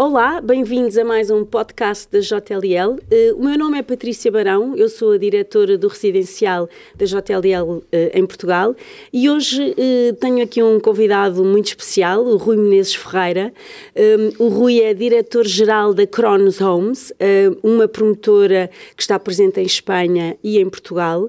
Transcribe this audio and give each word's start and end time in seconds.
Olá, 0.00 0.40
bem-vindos 0.40 0.96
a 0.96 1.04
mais 1.04 1.28
um 1.28 1.44
podcast 1.44 2.06
da 2.08 2.20
JLL. 2.20 3.00
Eh, 3.10 3.32
o 3.34 3.42
meu 3.42 3.58
nome 3.58 3.78
é 3.78 3.82
Patrícia 3.82 4.30
Barão, 4.30 4.76
eu 4.76 4.88
sou 4.88 5.10
a 5.10 5.18
diretora 5.18 5.76
do 5.76 5.88
residencial 5.88 6.68
da 6.94 7.04
JLL 7.04 7.82
eh, 7.90 8.12
em 8.14 8.24
Portugal 8.24 8.76
e 9.12 9.28
hoje 9.28 9.60
uh, 9.60 10.14
tenho 10.20 10.40
aqui 10.40 10.62
um 10.62 10.78
convidado 10.78 11.44
muito 11.44 11.66
especial, 11.66 12.24
o 12.24 12.36
Rui 12.36 12.56
Menezes 12.56 12.94
Ferreira. 12.94 13.52
O 14.38 14.46
Rui 14.46 14.80
é 14.80 14.94
diretor-geral 14.94 15.92
da 15.92 16.06
Cronos 16.06 16.60
Homes, 16.60 17.12
uma 17.64 17.88
promotora 17.88 18.70
que 18.94 19.02
está 19.02 19.18
presente 19.18 19.58
em 19.58 19.64
Espanha 19.64 20.36
e 20.44 20.58
em 20.58 20.70
Portugal 20.70 21.28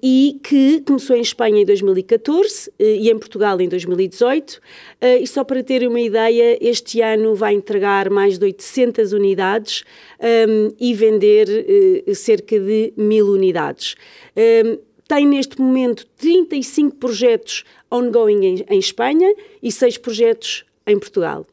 e 0.00 0.38
que 0.44 0.80
começou 0.82 1.16
em 1.16 1.20
Espanha 1.20 1.62
em 1.62 1.64
2014 1.64 2.70
e 2.78 3.10
em 3.10 3.18
Portugal 3.18 3.60
em 3.60 3.68
2018. 3.68 4.60
e 5.20 5.26
só 5.26 5.42
para 5.42 5.62
terem 5.64 5.88
uma 5.88 6.00
ideia, 6.00 6.56
este 6.60 7.00
ano 7.00 7.34
vai 7.34 7.55
entregar 7.56 8.10
mais 8.10 8.38
de 8.38 8.44
800 8.44 9.12
unidades 9.12 9.82
um, 10.20 10.72
e 10.78 10.94
vender 10.94 11.48
uh, 12.06 12.14
cerca 12.14 12.58
de 12.58 12.92
mil 12.96 13.26
unidades. 13.28 13.96
Um, 14.36 14.78
tem 15.08 15.26
neste 15.26 15.60
momento 15.60 16.06
35 16.16 16.96
projetos 16.96 17.64
ongoing 17.90 18.44
em, 18.44 18.64
em 18.68 18.78
Espanha 18.78 19.34
e 19.62 19.70
6 19.70 19.98
projetos 19.98 20.64
em 20.86 20.98
Portugal. 20.98 21.46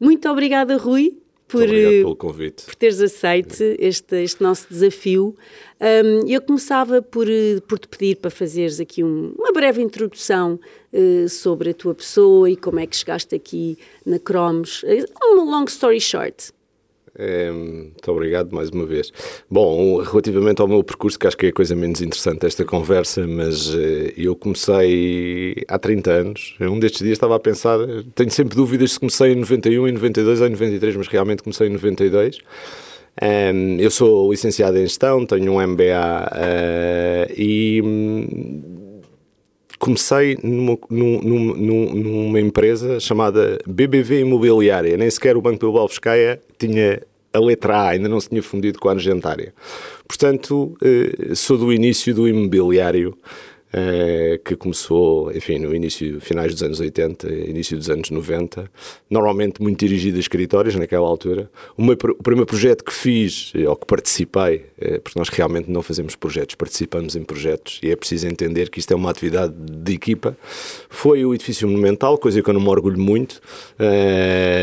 Muito 0.00 0.28
obrigada, 0.28 0.76
Rui, 0.76 1.18
por, 1.48 1.62
eh, 1.62 2.02
pelo 2.02 2.16
convite. 2.16 2.64
por 2.64 2.74
teres 2.74 3.00
aceito 3.00 3.62
este, 3.78 4.22
este 4.22 4.42
nosso 4.42 4.66
desafio. 4.68 5.34
Um, 5.80 6.28
eu 6.28 6.40
começava 6.40 7.00
por, 7.00 7.28
eh, 7.28 7.60
por 7.66 7.78
te 7.78 7.88
pedir 7.88 8.16
para 8.16 8.30
fazeres 8.30 8.80
aqui 8.80 9.04
um, 9.04 9.34
uma 9.38 9.52
breve 9.52 9.80
introdução 9.82 10.58
uh, 10.94 11.28
sobre 11.28 11.70
a 11.70 11.74
tua 11.74 11.94
pessoa 11.94 12.48
e 12.48 12.56
como 12.56 12.78
é 12.78 12.86
que 12.86 12.96
chegaste 12.96 13.34
aqui 13.34 13.76
na 14.06 14.18
Cromos. 14.18 14.84
Um 15.22 15.44
long 15.44 15.64
story 15.64 16.00
short. 16.00 16.52
É, 17.16 17.48
muito 17.50 18.10
obrigado 18.10 18.52
mais 18.52 18.70
uma 18.70 18.84
vez. 18.84 19.12
Bom, 19.48 20.02
relativamente 20.02 20.60
ao 20.60 20.66
meu 20.66 20.82
percurso, 20.82 21.16
que 21.18 21.26
acho 21.26 21.36
que 21.36 21.46
é 21.46 21.48
a 21.50 21.52
coisa 21.52 21.76
menos 21.76 22.00
interessante 22.00 22.40
desta 22.40 22.64
conversa, 22.64 23.24
mas 23.24 23.72
eu 24.16 24.34
comecei 24.34 25.54
há 25.68 25.78
30 25.78 26.10
anos. 26.10 26.56
Um 26.60 26.78
destes 26.80 27.02
dias 27.02 27.12
estava 27.12 27.36
a 27.36 27.38
pensar, 27.38 27.78
tenho 28.16 28.30
sempre 28.32 28.56
dúvidas 28.56 28.92
se 28.92 28.98
comecei 28.98 29.32
em 29.32 29.36
91, 29.36 29.88
em 29.88 29.92
92 29.92 30.40
ou 30.40 30.46
em 30.48 30.50
93, 30.50 30.96
mas 30.96 31.06
realmente 31.06 31.44
comecei 31.44 31.68
em 31.68 31.70
92. 31.70 32.40
Um, 33.22 33.76
eu 33.78 33.90
sou 33.92 34.30
licenciado 34.30 34.76
em 34.76 34.82
gestão, 34.82 35.24
tenho 35.24 35.52
um 35.52 35.66
MBA 35.66 36.32
uh, 36.32 37.32
e 37.36 37.80
hum, 37.80 38.83
comecei 39.84 40.38
numa, 40.42 40.78
numa, 40.88 41.94
numa, 41.94 42.40
empresa 42.40 42.98
chamada 42.98 43.58
BBV 43.66 44.20
Imobiliária. 44.20 44.96
Nem 44.96 45.10
sequer 45.10 45.36
o 45.36 45.42
Banco 45.42 45.58
Bilbao 45.58 45.86
Fiscaia 45.86 46.40
tinha 46.58 47.02
a 47.30 47.38
letra 47.38 47.76
A, 47.76 47.88
ainda 47.90 48.08
não 48.08 48.18
se 48.18 48.30
tinha 48.30 48.42
fundido 48.42 48.78
com 48.78 48.88
a 48.88 48.92
Argentária. 48.92 49.52
Portanto, 50.08 50.74
uh, 50.80 51.36
sou 51.36 51.58
do 51.58 51.70
início 51.70 52.14
do 52.14 52.26
imobiliário 52.26 53.14
eh, 53.76 54.40
que 54.44 54.54
começou, 54.54 55.32
enfim, 55.32 55.58
no 55.58 55.74
início, 55.74 56.20
finais 56.20 56.52
dos 56.52 56.62
anos 56.62 56.78
80, 56.78 57.28
início 57.28 57.76
dos 57.76 57.90
anos 57.90 58.08
90, 58.08 58.70
normalmente 59.10 59.60
muito 59.60 59.80
dirigido 59.80 60.16
a 60.16 60.20
escritórios 60.20 60.76
naquela 60.76 61.08
altura. 61.08 61.50
O, 61.76 61.82
meu, 61.82 61.94
o 61.94 62.22
primeiro 62.22 62.46
projeto 62.46 62.84
que 62.84 62.92
fiz, 62.92 63.50
eh, 63.52 63.68
ou 63.68 63.74
que 63.74 63.84
participei, 63.84 64.66
é, 64.78 65.00
porque 65.00 65.18
nós 65.18 65.28
realmente 65.28 65.68
não 65.68 65.82
fazemos 65.82 66.14
projetos, 66.14 66.54
participamos 66.54 67.16
em 67.16 67.24
projetos 67.24 67.80
e 67.82 67.90
é 67.90 67.96
preciso 67.96 68.28
entender 68.28 68.70
que 68.70 68.78
isto 68.78 68.92
é 68.92 68.96
uma 68.96 69.10
atividade 69.10 69.52
de 69.52 69.92
equipa, 69.92 70.36
foi 70.88 71.24
o 71.24 71.34
edifício 71.34 71.66
monumental, 71.66 72.16
coisa 72.16 72.40
que 72.40 72.48
eu 72.48 72.54
não 72.54 72.60
me 72.60 72.68
orgulho 72.68 73.00
muito, 73.00 73.40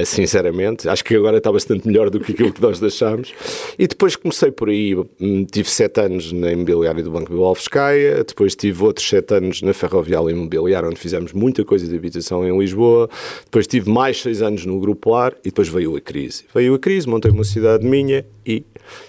sinceramente. 0.05 0.87
Acho 0.87 1.03
que 1.03 1.15
agora 1.15 1.37
está 1.37 1.51
bastante 1.51 1.85
melhor 1.85 2.09
do 2.09 2.19
que 2.19 2.31
aquilo 2.31 2.53
que 2.53 2.61
nós 2.61 2.79
deixámos. 2.79 3.33
E 3.77 3.87
depois 3.87 4.15
comecei 4.15 4.51
por 4.51 4.69
aí, 4.69 4.95
hum, 4.95 5.45
tive 5.45 5.69
sete 5.69 5.99
anos 5.99 6.31
na 6.31 6.51
imobiliária 6.51 7.03
do 7.03 7.11
Banco 7.11 7.31
do 7.31 7.43
Alfescaia, 7.43 8.23
depois 8.23 8.55
tive 8.55 8.83
outro 8.83 9.00
outros 9.01 9.09
sete 9.09 9.33
anos 9.33 9.61
na 9.61 9.73
Ferrovial 9.73 10.29
Imobiliária, 10.29 10.87
onde 10.87 10.99
fizemos 10.99 11.33
muita 11.33 11.65
coisa 11.65 11.87
de 11.87 11.95
habitação 11.95 12.47
em 12.47 12.57
Lisboa. 12.57 13.09
Depois 13.45 13.67
tive 13.67 13.89
mais 13.89 14.21
seis 14.21 14.41
anos 14.41 14.65
no 14.65 14.79
Grupo 14.79 15.11
Lar 15.11 15.33
e 15.41 15.49
depois 15.49 15.67
veio 15.67 15.95
a 15.95 16.01
crise. 16.01 16.45
Veio 16.53 16.75
a 16.75 16.79
crise, 16.79 17.07
montei 17.07 17.31
uma 17.31 17.43
cidade 17.43 17.85
minha 17.85 18.25
e, 18.45 18.63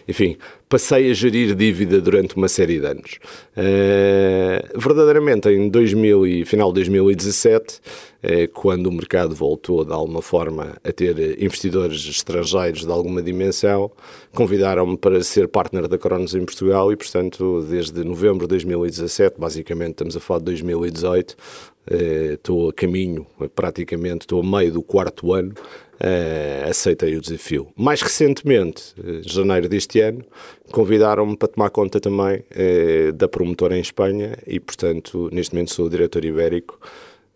enfim, 0.08 0.36
passei 0.72 1.10
a 1.10 1.12
gerir 1.12 1.54
dívida 1.54 2.00
durante 2.00 2.34
uma 2.34 2.48
série 2.48 2.80
de 2.80 2.86
anos. 2.86 3.18
Uh, 3.54 4.80
verdadeiramente, 4.80 5.50
em 5.50 5.68
2000 5.68 6.26
e 6.26 6.44
final 6.46 6.68
de 6.72 6.76
2017, 6.76 7.74
uh, 7.76 8.48
quando 8.54 8.86
o 8.86 8.92
mercado 8.92 9.34
voltou 9.34 9.84
de 9.84 9.92
alguma 9.92 10.22
forma 10.22 10.74
a 10.82 10.90
ter 10.90 11.38
investidores 11.42 12.02
estrangeiros 12.08 12.86
de 12.86 12.90
alguma 12.90 13.20
dimensão, 13.20 13.90
convidaram-me 14.34 14.96
para 14.96 15.22
ser 15.22 15.46
partner 15.46 15.86
da 15.86 15.98
Cronos 15.98 16.34
em 16.34 16.42
Portugal 16.42 16.90
e, 16.90 16.96
portanto, 16.96 17.66
desde 17.68 18.02
novembro 18.02 18.46
de 18.46 18.52
2017, 18.52 19.38
basicamente 19.38 19.90
estamos 19.90 20.16
a 20.16 20.20
falar 20.20 20.38
de 20.38 20.46
2018, 20.46 21.32
uh, 21.32 21.94
estou 22.32 22.70
a 22.70 22.72
caminho, 22.72 23.26
praticamente 23.54 24.22
estou 24.22 24.40
a 24.40 24.42
meio 24.42 24.72
do 24.72 24.82
quarto 24.82 25.34
ano 25.34 25.52
uh, 26.02 26.68
aceitei 26.68 27.16
o 27.16 27.20
desafio. 27.20 27.68
Mais 27.76 28.02
recentemente, 28.02 28.94
em 29.02 29.18
eh, 29.18 29.22
janeiro 29.24 29.68
deste 29.68 30.00
ano, 30.00 30.24
convidaram-me 30.72 31.36
para 31.36 31.48
tomar 31.48 31.70
conta 31.70 32.00
também 32.00 32.38
uh, 32.38 33.12
da 33.12 33.28
promotora 33.28 33.76
em 33.76 33.80
Espanha 33.80 34.36
e, 34.46 34.58
portanto, 34.58 35.30
neste 35.32 35.54
momento 35.54 35.72
sou 35.72 35.86
o 35.86 35.90
diretor 35.90 36.24
ibérico. 36.24 36.78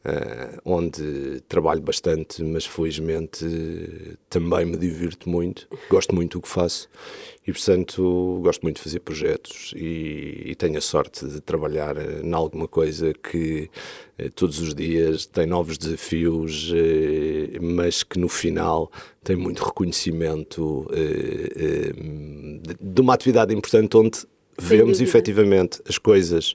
Uh, 0.07 0.61
onde 0.65 1.41
trabalho 1.49 1.81
bastante, 1.81 2.41
mas 2.45 2.65
felizmente 2.65 3.45
uh, 3.45 4.17
também 4.31 4.65
me 4.65 4.77
divirto 4.77 5.29
muito, 5.29 5.67
gosto 5.91 6.15
muito 6.15 6.39
do 6.39 6.43
que 6.43 6.49
faço 6.49 6.89
e, 7.45 7.51
portanto, 7.53 8.39
gosto 8.41 8.63
muito 8.63 8.77
de 8.77 8.83
fazer 8.83 9.01
projetos 9.01 9.75
e, 9.75 10.45
e 10.45 10.55
tenho 10.55 10.79
a 10.79 10.81
sorte 10.81 11.27
de 11.27 11.41
trabalhar 11.41 11.97
uh, 11.97 12.25
em 12.25 12.33
alguma 12.33 12.69
coisa 12.69 13.13
que 13.15 13.69
uh, 14.21 14.31
todos 14.31 14.61
os 14.61 14.77
dias 14.77 15.27
tem 15.27 15.45
novos 15.45 15.77
desafios, 15.77 16.73
mas 17.61 18.05
que 18.05 18.17
no 18.17 18.29
final 18.29 18.93
tem 19.25 19.35
muito 19.35 19.65
reconhecimento 19.65 20.89
de, 22.63 22.77
de 22.81 23.01
uma 23.01 23.15
atividade 23.15 23.53
importante 23.53 23.97
onde 23.97 24.21
vemos 24.57 25.01
efetivamente 25.01 25.83
as 25.89 25.99
coisas 25.99 26.55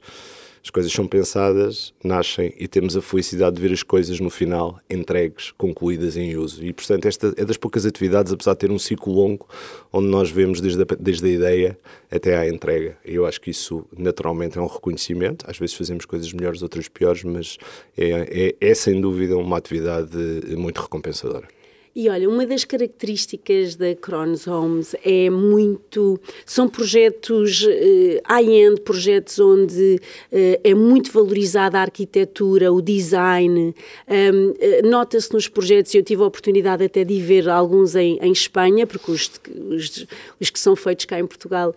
as 0.63 0.69
coisas 0.69 0.91
são 0.91 1.07
pensadas, 1.07 1.93
nascem 2.03 2.53
e 2.57 2.67
temos 2.67 2.95
a 2.95 3.01
felicidade 3.01 3.55
de 3.55 3.61
ver 3.61 3.73
as 3.73 3.81
coisas 3.81 4.19
no 4.19 4.29
final 4.29 4.79
entregues, 4.89 5.51
concluídas 5.57 6.15
em 6.15 6.35
uso. 6.37 6.63
E, 6.63 6.71
portanto, 6.71 7.07
esta 7.07 7.33
é 7.35 7.43
das 7.43 7.57
poucas 7.57 7.85
atividades, 7.85 8.31
apesar 8.31 8.53
de 8.53 8.59
ter 8.59 8.71
um 8.71 8.77
ciclo 8.77 9.11
longo, 9.11 9.47
onde 9.91 10.07
nós 10.07 10.29
vemos 10.29 10.61
desde 10.61 10.83
a, 10.83 10.85
desde 10.99 11.25
a 11.25 11.29
ideia 11.29 11.79
até 12.11 12.37
à 12.37 12.47
entrega. 12.47 12.97
E 13.03 13.15
eu 13.15 13.25
acho 13.25 13.41
que 13.41 13.49
isso, 13.49 13.85
naturalmente, 13.97 14.57
é 14.57 14.61
um 14.61 14.67
reconhecimento. 14.67 15.45
Às 15.49 15.57
vezes 15.57 15.75
fazemos 15.75 16.05
coisas 16.05 16.31
melhores, 16.31 16.61
outras 16.61 16.87
piores, 16.87 17.23
mas 17.23 17.57
é, 17.97 18.55
é, 18.61 18.69
é 18.69 18.73
sem 18.75 19.01
dúvida 19.01 19.35
uma 19.37 19.57
atividade 19.57 20.15
muito 20.55 20.79
recompensadora. 20.79 21.47
E 21.93 22.07
olha, 22.07 22.29
uma 22.29 22.45
das 22.45 22.63
características 22.63 23.75
da 23.75 23.93
Cronos 23.93 24.47
Homes 24.47 24.95
é 25.03 25.29
muito. 25.29 26.17
São 26.45 26.69
projetos 26.69 27.63
uh, 27.63 28.21
high-end, 28.23 28.79
projetos 28.79 29.37
onde 29.39 29.99
uh, 30.31 30.61
é 30.63 30.73
muito 30.73 31.11
valorizada 31.11 31.77
a 31.77 31.81
arquitetura, 31.81 32.71
o 32.71 32.81
design. 32.81 33.75
Um, 34.07 34.51
uh, 34.51 34.89
Nota-se 34.89 35.33
nos 35.33 35.49
projetos, 35.49 35.93
eu 35.93 36.01
tive 36.01 36.23
a 36.23 36.27
oportunidade 36.27 36.81
até 36.81 37.03
de 37.03 37.19
ver 37.19 37.49
alguns 37.49 37.93
em, 37.93 38.17
em 38.21 38.31
Espanha, 38.31 38.87
porque 38.87 39.11
os, 39.11 39.29
os, 39.69 40.07
os, 40.39 40.49
que 40.49 40.59
são 40.59 40.77
feitos 40.77 41.03
cá 41.03 41.19
em 41.19 41.27
Portugal 41.27 41.75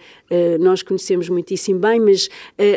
nós 0.59 0.83
conhecemos 0.83 1.29
muitíssimo 1.29 1.79
bem, 1.79 2.01
mas 2.01 2.29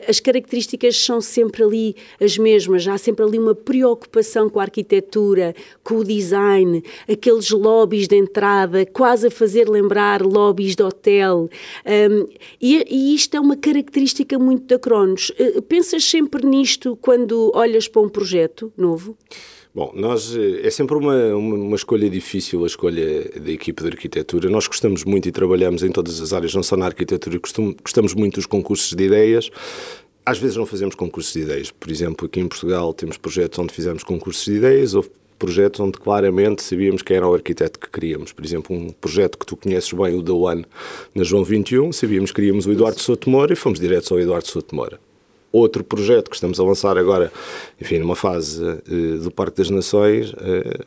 as 0.08 0.20
características 0.20 0.96
são 0.97 1.20
sempre 1.20 1.64
ali 1.64 1.96
as 2.22 2.38
mesmas. 2.38 2.88
Há 2.88 2.97
sempre 3.00 3.26
ali 3.26 3.40
uma 3.40 3.56
preocupação 3.56 4.47
com 4.47 4.59
a 4.59 4.64
arquitetura, 4.64 5.56
com 5.84 5.96
o 5.96 6.03
design, 6.03 6.84
aqueles 7.28 7.50
lobbies 7.50 8.08
de 8.08 8.16
entrada, 8.16 8.85
quase 8.85 9.28
a 9.28 9.32
fazer 9.32 9.68
lembrar 9.68 10.22
lobbies 10.22 10.76
de 10.76 10.84
hotel. 10.84 11.50
Um, 11.85 12.28
e, 12.62 12.85
e, 12.90 13.14
isto 13.14 13.35
é 13.35 13.40
uma 13.40 13.58
característica 13.58 14.40
muito 14.40 14.66
da 14.66 14.79
Cronos. 14.79 15.29
Uh, 15.32 15.62
pensas 15.62 16.06
sempre 16.06 16.46
nisto 16.46 16.97
quando 17.02 17.52
olhas 17.53 17.90
para 17.90 18.02
um 18.02 18.08
projeto 18.08 18.72
novo? 18.78 19.18
Bom, 19.76 19.91
nós 19.94 20.35
eh, 20.35 20.66
é 20.66 20.72
sempre 20.72 20.96
uma, 20.96 21.35
uma, 21.35 21.56
uma, 21.56 21.76
escolha 21.76 22.09
difícil 22.09 22.64
a 22.64 22.68
escolha 22.68 23.30
da 23.40 23.52
equipe 23.52 23.84
de 23.84 23.90
arquitetura. 23.90 24.50
Nós 24.50 24.66
gostamos 24.66 25.03
muito 25.03 25.28
e 25.30 25.32
trabalhamos 25.32 25.84
em 25.84 25.91
todas 25.91 26.20
as 26.20 26.34
áreas, 26.34 26.56
não 26.56 26.64
só 26.64 26.76
na 26.76 26.88
arquitetura, 26.88 27.40
gostamos 27.84 28.16
muito 28.16 28.35
dos 28.35 28.47
concursos 28.47 28.96
de 28.96 29.03
ideias. 29.03 29.52
Às 30.26 30.40
vezes 30.40 30.58
não 30.58 30.66
fazemos 30.66 30.96
concursos 30.96 31.32
de 31.32 31.41
ideias. 31.41 31.70
Por 31.70 31.91
exemplo, 31.91 32.26
aqui 32.26 32.40
em 32.40 32.47
Portugal 32.47 32.91
temos 32.91 33.18
projetos 33.18 33.59
onde 33.59 33.72
fizemos 33.72 34.03
concursos 34.03 34.46
de 34.46 34.53
ideias, 34.53 34.96
houve 34.96 35.12
projetos 35.37 35.79
onde 35.79 35.97
claramente 35.97 36.61
sabíamos 36.61 37.01
quem 37.01 37.17
era 37.17 37.28
o 37.28 37.34
arquiteto 37.34 37.79
que 37.79 37.89
queríamos. 37.89 38.31
Por 38.31 38.43
exemplo, 38.43 38.75
um 38.75 38.89
projeto 38.89 39.37
que 39.37 39.45
tu 39.45 39.55
conheces 39.55 39.91
bem, 39.93 40.16
o 40.16 40.22
da 40.22 40.34
One, 40.34 40.66
na 41.16 41.23
João 41.23 41.43
21, 41.43 41.91
sabíamos 41.93 42.31
que 42.31 42.35
queríamos 42.35 42.66
o 42.66 42.72
Eduardo 42.72 42.99
Souto 42.99 43.29
Moura 43.29 43.53
e 43.53 43.55
fomos 43.55 43.79
diretos 43.79 44.11
ao 44.11 44.19
Eduardo 44.19 44.47
Souto 44.47 44.75
Moura. 44.75 44.99
Outro 45.58 45.84
projeto 45.84 46.30
que 46.30 46.36
estamos 46.36 46.59
a 46.59 46.64
lançar 46.64 47.00
agora, 47.00 47.32
enfim, 47.82 47.98
numa 47.98 48.16
fase 48.16 48.64
uh, 48.64 49.18
do 49.24 49.32
Parque 49.32 49.58
das 49.58 49.72
Nações, 49.72 50.32
uh, 50.34 50.36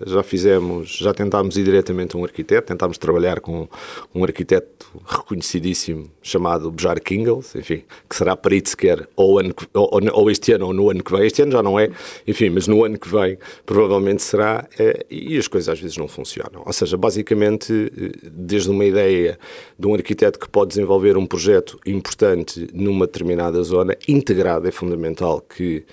já 0.07 0.23
fizemos, 0.23 0.91
já 0.91 1.13
tentámos 1.13 1.57
ir 1.57 1.65
diretamente 1.65 2.15
a 2.15 2.21
um 2.21 2.23
arquiteto, 2.23 2.69
tentámos 2.69 2.97
trabalhar 2.97 3.41
com 3.41 3.67
um 4.15 4.23
arquiteto 4.23 4.87
reconhecidíssimo 5.05 6.09
chamado 6.23 6.71
Bjar 6.71 7.01
Kingles, 7.01 7.57
enfim, 7.57 7.83
que 8.09 8.15
será 8.15 8.37
perito 8.37 8.69
sequer 8.69 9.09
ou, 9.17 9.41
ano, 9.41 9.53
ou, 9.75 10.01
ou, 10.13 10.31
este 10.31 10.53
ano 10.53 10.67
ou 10.67 10.73
no 10.73 10.89
ano 10.89 11.03
que 11.03 11.11
vem. 11.11 11.27
Este 11.27 11.43
ano 11.43 11.51
já 11.51 11.65
não 11.65 11.77
é, 11.77 11.91
enfim, 12.25 12.51
mas 12.51 12.69
no 12.69 12.85
ano 12.85 12.97
que 12.97 13.09
vem 13.09 13.39
provavelmente 13.67 14.23
será, 14.23 14.69
uh, 14.79 15.05
e 15.11 15.37
as 15.37 15.49
coisas 15.49 15.69
às 15.69 15.81
vezes 15.81 15.97
não 15.97 16.07
funcionam. 16.07 16.63
Ou 16.65 16.73
seja, 16.73 16.97
basicamente, 16.97 17.91
desde 18.23 18.71
uma 18.71 18.85
ideia 18.85 19.37
de 19.77 19.85
um 19.89 19.95
arquiteto 19.95 20.39
que 20.39 20.49
pode 20.49 20.69
desenvolver 20.69 21.17
um 21.17 21.27
projeto 21.27 21.77
importante 21.85 22.69
numa 22.73 23.05
determinada 23.05 23.61
zona, 23.65 23.97
integrar 24.07 24.60
integrado, 24.61 24.69
é 24.69 24.71
fundamental 24.71 25.41
que, 25.41 25.85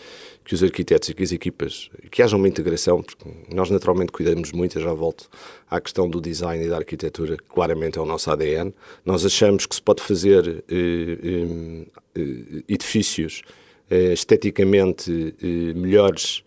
que 0.44 0.54
os 0.54 0.62
arquitetos 0.62 1.10
e 1.10 1.14
que 1.14 1.24
as 1.24 1.31
equipas, 1.31 1.90
que 2.12 2.22
haja 2.22 2.36
uma 2.36 2.48
integração, 2.48 3.02
porque 3.02 3.25
nós 3.54 3.69
naturalmente 3.69 4.12
cuidamos 4.12 4.52
muito, 4.52 4.78
eu 4.78 4.84
já 4.84 4.94
volto 4.94 5.30
à 5.69 5.80
questão 5.80 6.10
do 6.10 6.22
design 6.22 6.64
e 6.64 6.69
da 6.69 6.78
arquitetura, 6.78 7.38
claramente 7.50 7.98
é 7.98 8.02
o 8.02 8.06
nosso 8.06 8.30
ADN. 8.30 8.74
Nós 9.06 9.25
achamos 9.25 9.66
que 9.66 9.75
se 9.75 9.81
pode 9.81 10.04
fazer 10.04 10.64
eh, 10.69 10.75
eh, 10.75 11.86
eh 12.16 12.64
edifícios 12.68 13.42
eh, 13.90 14.14
esteticamente 14.14 15.36
eh, 15.42 15.74
melhores 15.74 16.44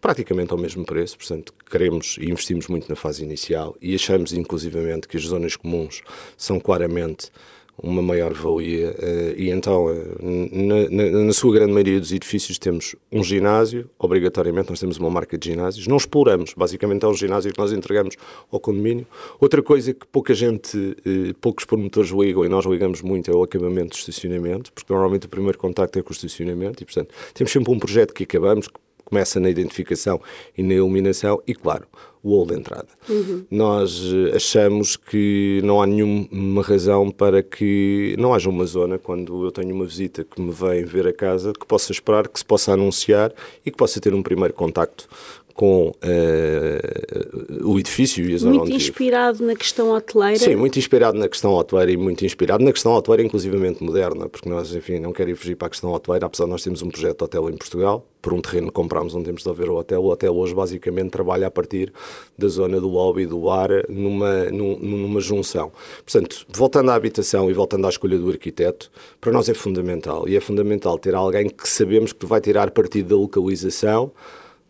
praticamente 0.00 0.52
ao 0.52 0.58
mesmo 0.58 0.84
preço, 0.84 1.16
portanto, 1.16 1.54
queremos 1.70 2.18
e 2.20 2.30
investimos 2.30 2.68
muito 2.68 2.90
na 2.90 2.94
fase 2.94 3.24
inicial 3.24 3.74
e 3.80 3.94
achamos, 3.94 4.34
inclusivamente, 4.34 5.08
que 5.08 5.16
as 5.16 5.22
zonas 5.22 5.56
comuns 5.56 6.02
são 6.36 6.60
claramente 6.60 7.30
uma 7.82 8.00
maior 8.00 8.32
valia 8.32 8.94
eh, 8.98 9.34
e 9.36 9.50
então 9.50 9.90
eh, 9.90 10.04
na, 10.20 10.88
na, 10.90 11.24
na, 11.24 11.32
sua 11.32 11.52
grande 11.54 11.72
maioria 11.72 11.98
dos 11.98 12.12
edifícios 12.12 12.58
temos 12.58 12.94
um 13.10 13.22
ginásio, 13.22 13.90
obrigatoriamente 13.98 14.70
nós 14.70 14.80
temos 14.80 14.96
uma 14.98 15.10
marca 15.10 15.36
de 15.36 15.50
ginásios, 15.50 15.86
não 15.86 15.96
exploramos, 15.96 16.54
basicamente 16.56 17.04
é 17.04 17.08
um 17.08 17.14
ginásio 17.14 17.52
que 17.52 17.58
nós 17.58 17.72
entregamos 17.72 18.16
ao 18.50 18.60
condomínio. 18.60 19.06
Outra 19.40 19.62
coisa 19.62 19.92
que 19.92 20.06
pouca 20.06 20.34
gente, 20.34 20.96
eh, 21.04 21.34
poucos 21.40 21.64
promotores 21.64 22.10
ligam 22.10 22.44
e 22.44 22.48
nós 22.48 22.64
ligamos 22.64 23.02
muito 23.02 23.30
é 23.30 23.34
o 23.34 23.42
acabamento 23.42 23.90
do 23.90 23.98
estacionamento, 23.98 24.72
porque 24.72 24.92
normalmente 24.92 25.26
o 25.26 25.28
primeiro 25.28 25.58
contacto 25.58 25.98
é 25.98 26.02
com 26.02 26.10
o 26.10 26.12
estacionamento 26.12 26.82
e 26.82 26.86
portanto 26.86 27.12
temos 27.34 27.52
sempre 27.52 27.72
um 27.72 27.78
projeto 27.78 28.14
que 28.14 28.22
acabamos, 28.22 28.68
que 28.68 28.78
começa 29.14 29.38
na 29.38 29.48
identificação 29.48 30.20
e 30.58 30.62
na 30.62 30.74
iluminação 30.74 31.40
e 31.46 31.54
claro, 31.54 31.86
o 32.20 32.30
hall 32.30 32.46
de 32.46 32.54
entrada. 32.54 32.88
Uhum. 33.08 33.44
Nós 33.48 34.02
eh, 34.12 34.34
achamos 34.34 34.96
que 34.96 35.60
não 35.62 35.80
há 35.80 35.86
nenhuma 35.86 36.62
razão 36.62 37.12
para 37.12 37.40
que 37.40 38.16
não 38.18 38.34
haja 38.34 38.50
uma 38.50 38.66
zona, 38.66 38.98
quando 38.98 39.44
eu 39.44 39.52
tenho 39.52 39.72
uma 39.72 39.84
visita 39.84 40.24
que 40.24 40.40
me 40.40 40.50
vem 40.50 40.84
ver 40.84 41.06
a 41.06 41.12
casa, 41.12 41.52
que 41.52 41.64
possa 41.64 41.92
esperar, 41.92 42.26
que 42.26 42.38
se 42.38 42.44
possa 42.44 42.72
anunciar 42.72 43.32
e 43.64 43.70
que 43.70 43.76
possa 43.76 44.00
ter 44.00 44.12
um 44.12 44.22
primeiro 44.22 44.52
contacto 44.52 45.08
com 45.54 45.90
uh, 45.90 47.64
o 47.64 47.78
edifício 47.78 48.28
e 48.28 48.34
a 48.34 48.38
zona 48.38 48.56
Muito 48.56 48.72
inspirado 48.72 49.44
na 49.44 49.54
questão 49.54 49.92
hoteleira? 49.92 50.38
Sim, 50.38 50.56
muito 50.56 50.78
inspirado 50.78 51.16
na 51.16 51.28
questão 51.28 51.52
hoteleira 51.52 51.92
e 51.92 51.96
muito 51.96 52.24
inspirado 52.26 52.64
na 52.64 52.72
questão 52.72 52.92
hoteleira, 52.92 53.22
inclusivamente 53.22 53.82
moderna, 53.82 54.28
porque 54.28 54.48
nós, 54.48 54.74
enfim, 54.74 54.98
não 54.98 55.12
quero 55.12 55.30
ir 55.30 55.36
fugir 55.36 55.54
para 55.54 55.68
a 55.68 55.70
questão 55.70 55.92
hoteleira, 55.92 56.26
apesar 56.26 56.44
de 56.44 56.50
nós 56.50 56.62
termos 56.62 56.82
um 56.82 56.90
projeto 56.90 57.18
de 57.18 57.24
hotel 57.24 57.48
em 57.50 57.56
Portugal, 57.56 58.04
por 58.20 58.32
um 58.32 58.40
terreno 58.40 58.66
que 58.66 58.72
comprámos 58.72 59.14
onde 59.14 59.26
temos 59.26 59.44
de 59.44 59.48
haver 59.48 59.68
o 59.68 59.76
hotel. 59.76 60.02
O 60.02 60.10
hotel 60.10 60.34
hoje 60.34 60.54
basicamente 60.54 61.10
trabalha 61.10 61.46
a 61.46 61.50
partir 61.50 61.92
da 62.36 62.48
zona 62.48 62.80
do 62.80 62.88
lobby, 62.88 63.24
do 63.24 63.38
bar, 63.38 63.68
numa, 63.88 64.46
numa 64.46 65.20
junção. 65.20 65.70
Portanto, 66.04 66.46
voltando 66.48 66.90
à 66.90 66.94
habitação 66.94 67.48
e 67.48 67.52
voltando 67.52 67.86
à 67.86 67.90
escolha 67.90 68.18
do 68.18 68.28
arquiteto, 68.28 68.90
para 69.20 69.30
nós 69.30 69.48
é 69.48 69.54
fundamental. 69.54 70.28
E 70.28 70.36
é 70.36 70.40
fundamental 70.40 70.98
ter 70.98 71.14
alguém 71.14 71.48
que 71.48 71.68
sabemos 71.68 72.12
que 72.12 72.26
vai 72.26 72.40
tirar 72.40 72.70
partido 72.70 73.10
da 73.10 73.16
localização, 73.16 74.10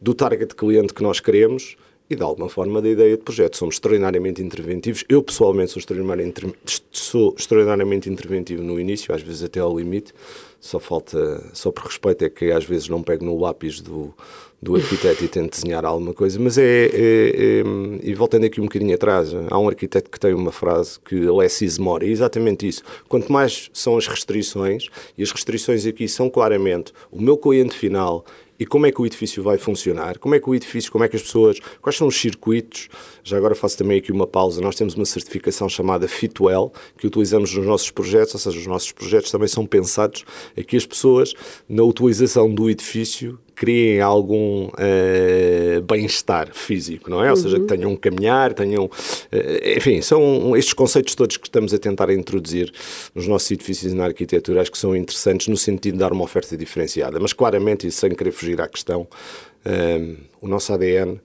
do 0.04 0.12
target 0.12 0.54
cliente 0.54 0.92
que 0.92 1.02
nós 1.02 1.18
queremos 1.18 1.76
e 2.10 2.14
de 2.14 2.22
alguma 2.22 2.50
forma 2.50 2.82
da 2.82 2.90
ideia 2.90 3.16
de 3.16 3.22
projeto. 3.22 3.56
Somos 3.56 3.76
extraordinariamente 3.76 4.42
interventivos. 4.42 5.02
Eu 5.08 5.22
pessoalmente 5.22 5.70
sou 5.70 5.80
extraordinariamente, 5.80 6.46
sou 6.92 7.34
extraordinariamente 7.38 8.10
interventivo 8.10 8.62
no 8.62 8.78
início, 8.78 9.14
às 9.14 9.22
vezes 9.22 9.42
até 9.42 9.60
ao 9.60 9.78
limite. 9.78 10.12
Só 10.60 10.78
falta, 10.78 11.42
só 11.54 11.72
por 11.72 11.84
respeito 11.84 12.22
é 12.22 12.28
que 12.28 12.52
às 12.52 12.64
vezes 12.64 12.86
não 12.90 13.02
pego 13.02 13.24
no 13.24 13.38
lápis 13.40 13.80
do, 13.80 14.12
do 14.60 14.76
arquiteto 14.76 15.24
e 15.24 15.28
tento 15.28 15.52
desenhar 15.52 15.86
alguma 15.86 16.12
coisa. 16.12 16.38
Mas 16.38 16.58
é, 16.58 16.62
é, 16.62 16.90
é, 16.92 17.62
e 18.02 18.14
voltando 18.14 18.44
aqui 18.44 18.60
um 18.60 18.64
bocadinho 18.64 18.94
atrás, 18.94 19.30
há 19.50 19.58
um 19.58 19.68
arquiteto 19.68 20.10
que 20.10 20.20
tem 20.20 20.34
uma 20.34 20.52
frase 20.52 21.00
que 21.00 21.16
less 21.16 21.64
is 21.64 21.78
more, 21.78 22.06
é 22.06 22.10
exatamente 22.10 22.68
isso. 22.68 22.82
Quanto 23.08 23.32
mais 23.32 23.70
são 23.72 23.96
as 23.96 24.06
restrições, 24.06 24.88
e 25.16 25.22
as 25.22 25.30
restrições 25.30 25.86
aqui 25.86 26.06
são 26.08 26.28
claramente 26.28 26.92
o 27.10 27.20
meu 27.20 27.38
cliente 27.38 27.74
final 27.74 28.24
e 28.58 28.64
como 28.66 28.86
é 28.86 28.92
que 28.92 29.00
o 29.00 29.06
edifício 29.06 29.42
vai 29.42 29.58
funcionar, 29.58 30.18
como 30.18 30.34
é 30.34 30.40
que 30.40 30.48
o 30.48 30.54
edifício, 30.54 30.90
como 30.90 31.04
é 31.04 31.08
que 31.08 31.16
as 31.16 31.22
pessoas, 31.22 31.58
quais 31.80 31.96
são 31.96 32.06
os 32.06 32.16
circuitos. 32.16 32.88
Já 33.22 33.36
agora 33.36 33.54
faço 33.54 33.76
também 33.78 33.98
aqui 33.98 34.12
uma 34.12 34.26
pausa. 34.26 34.60
Nós 34.60 34.76
temos 34.76 34.94
uma 34.94 35.04
certificação 35.04 35.68
chamada 35.68 36.06
Fitwell 36.06 36.72
que 36.96 37.06
utilizamos 37.06 37.54
nos 37.54 37.66
nossos 37.66 37.90
projetos, 37.90 38.34
ou 38.34 38.40
seja, 38.40 38.58
os 38.58 38.66
nossos 38.66 38.92
projetos 38.92 39.30
também 39.30 39.48
são 39.48 39.66
pensados 39.66 40.24
aqui 40.56 40.76
as 40.76 40.86
pessoas 40.86 41.34
na 41.68 41.82
utilização 41.82 42.52
do 42.52 42.70
edifício 42.70 43.38
criem 43.54 44.00
algum 44.00 44.66
uh, 44.66 45.82
bem-estar 45.88 46.52
físico, 46.52 47.08
não 47.08 47.22
é? 47.22 47.26
Uhum. 47.26 47.30
Ou 47.30 47.36
seja, 47.36 47.56
que 47.56 47.62
uhum. 47.62 47.66
tenham 47.66 47.90
um 47.92 47.96
caminhar, 47.96 48.52
tenham. 48.52 48.84
Uh, 48.84 49.76
enfim, 49.76 50.02
são 50.02 50.56
estes 50.56 50.74
conceitos 50.74 51.14
todos 51.14 51.36
que 51.36 51.46
estamos 51.46 51.72
a 51.72 51.78
tentar 51.78 52.10
introduzir 52.10 52.72
nos 53.14 53.26
nossos 53.26 53.50
edifícios 53.50 53.92
e 53.92 53.96
na 53.96 54.04
arquitetura, 54.04 54.60
acho 54.60 54.72
que 54.72 54.78
são 54.78 54.94
interessantes 54.94 55.48
no 55.48 55.56
sentido 55.56 55.94
de 55.94 56.00
dar 56.00 56.12
uma 56.12 56.24
oferta 56.24 56.56
diferenciada. 56.56 57.20
Mas 57.20 57.32
claramente, 57.32 57.86
e 57.86 57.90
sem 57.90 58.10
querer 58.10 58.32
fugir 58.32 58.60
à 58.60 58.68
questão, 58.68 59.02
uh, 59.02 60.16
o 60.40 60.48
nosso 60.48 60.72
ADN. 60.72 61.20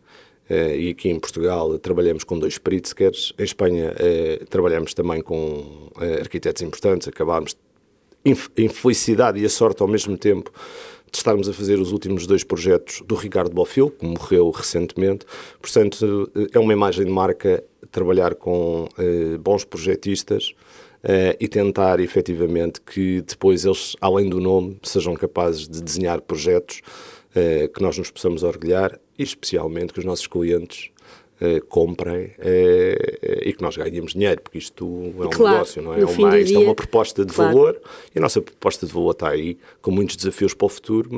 Uh, 0.49 0.75
e 0.75 0.89
aqui 0.89 1.09
em 1.09 1.19
Portugal 1.19 1.77
trabalhamos 1.77 2.23
com 2.23 2.39
dois 2.39 2.57
Pritzkers, 2.57 3.33
em 3.37 3.43
Espanha 3.43 3.93
trabalhamos 4.49 4.95
também 4.95 5.21
com 5.21 5.91
arquitetos 6.19 6.63
importantes, 6.63 7.07
acabámos, 7.07 7.55
infelicidade 8.57 9.39
e 9.39 9.45
a 9.45 9.49
sorte 9.49 9.81
ao 9.81 9.87
mesmo 9.87 10.17
tempo, 10.17 10.51
de 11.11 11.17
estarmos 11.17 11.49
a 11.49 11.53
fazer 11.53 11.79
os 11.79 11.91
últimos 11.91 12.27
dois 12.27 12.43
projetos 12.43 13.01
do 13.05 13.15
Ricardo 13.15 13.53
Bofil, 13.53 13.89
que 13.89 14.05
morreu 14.05 14.49
recentemente. 14.51 15.25
Portanto, 15.61 16.31
é 16.53 16.59
uma 16.59 16.73
imagem 16.73 17.05
de 17.05 17.11
marca 17.11 17.63
trabalhar 17.91 18.35
com 18.35 18.87
eh, 18.97 19.37
bons 19.37 19.63
projetistas 19.65 20.53
eh, 21.03 21.35
e 21.39 21.47
tentar 21.47 21.99
efetivamente 21.99 22.81
que 22.81 23.21
depois 23.21 23.65
eles, 23.65 23.95
além 23.99 24.29
do 24.29 24.39
nome, 24.39 24.77
sejam 24.83 25.13
capazes 25.15 25.67
de 25.67 25.81
desenhar 25.81 26.21
projetos 26.21 26.81
eh, 27.35 27.69
que 27.73 27.81
nós 27.81 27.97
nos 27.97 28.11
possamos 28.11 28.43
orgulhar 28.43 28.99
e 29.17 29.23
especialmente 29.23 29.93
que 29.93 29.99
os 29.99 30.05
nossos 30.05 30.27
clientes 30.27 30.91
uh, 31.41 31.65
comprem 31.67 32.25
uh, 32.25 33.41
e 33.43 33.53
que 33.53 33.61
nós 33.61 33.75
ganhemos 33.75 34.13
dinheiro, 34.13 34.41
porque 34.41 34.57
isto 34.57 34.85
é 34.85 35.25
um 35.25 35.29
claro, 35.29 35.53
negócio, 35.53 35.81
não 35.81 35.93
é? 35.93 36.01
é 36.01 36.05
uma, 36.05 36.39
isto 36.39 36.47
dia, 36.47 36.57
é 36.57 36.59
uma 36.59 36.75
proposta 36.75 37.25
de 37.25 37.33
claro. 37.33 37.53
valor 37.53 37.81
e 38.13 38.19
a 38.19 38.21
nossa 38.21 38.41
proposta 38.41 38.85
de 38.85 38.93
valor 38.93 39.11
está 39.11 39.29
aí, 39.29 39.57
com 39.81 39.91
muitos 39.91 40.15
desafios 40.15 40.53
para 40.53 40.65
o 40.65 40.69
futuro. 40.69 41.09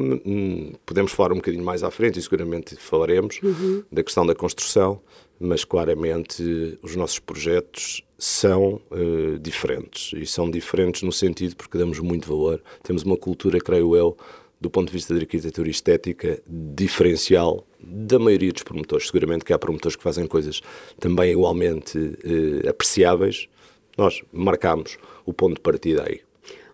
Podemos 0.86 1.12
falar 1.12 1.32
um 1.32 1.38
bocadinho 1.38 1.64
mais 1.64 1.84
à 1.84 1.92
frente 1.92 2.20
e 2.20 2.22
seguramente 2.22 2.76
falaremos 2.76 3.40
uhum. 3.42 3.84
da 3.92 4.04
questão 4.04 4.26
da 4.26 4.36
construção, 4.36 5.02
mas 5.40 5.64
claramente 5.64 6.78
os 6.82 6.96
nossos 6.96 7.20
projetos 7.20 8.04
são 8.18 8.80
uh, 8.92 9.40
diferentes 9.40 10.12
e 10.14 10.28
são 10.28 10.50
diferentes 10.50 11.02
no 11.02 11.12
sentido 11.12 11.56
porque 11.56 11.76
damos 11.76 12.00
muito 12.00 12.28
valor. 12.28 12.62
Temos 12.84 13.02
uma 13.02 13.18
cultura, 13.18 13.60
creio 13.60 13.96
eu, 13.96 14.16
do 14.62 14.70
ponto 14.70 14.88
de 14.88 14.94
vista 14.94 15.14
da 15.14 15.20
arquitetura 15.20 15.70
estética, 15.70 16.40
diferencial 16.48 17.66
da 17.80 18.20
maioria 18.20 18.54
dos 18.54 18.62
promotores. 18.62 19.08
Seguramente 19.08 19.44
que 19.44 19.52
há 19.52 19.58
promotores 19.58 19.96
que 19.96 20.04
fazem 20.04 20.28
coisas 20.28 20.62
também 21.00 21.32
igualmente 21.32 21.98
eh, 22.24 22.70
apreciáveis. 22.70 23.50
Nós 23.98 24.22
marcamos 24.32 25.00
o 25.26 25.34
ponto 25.34 25.56
de 25.56 25.62
partida 25.62 26.06
aí. 26.08 26.22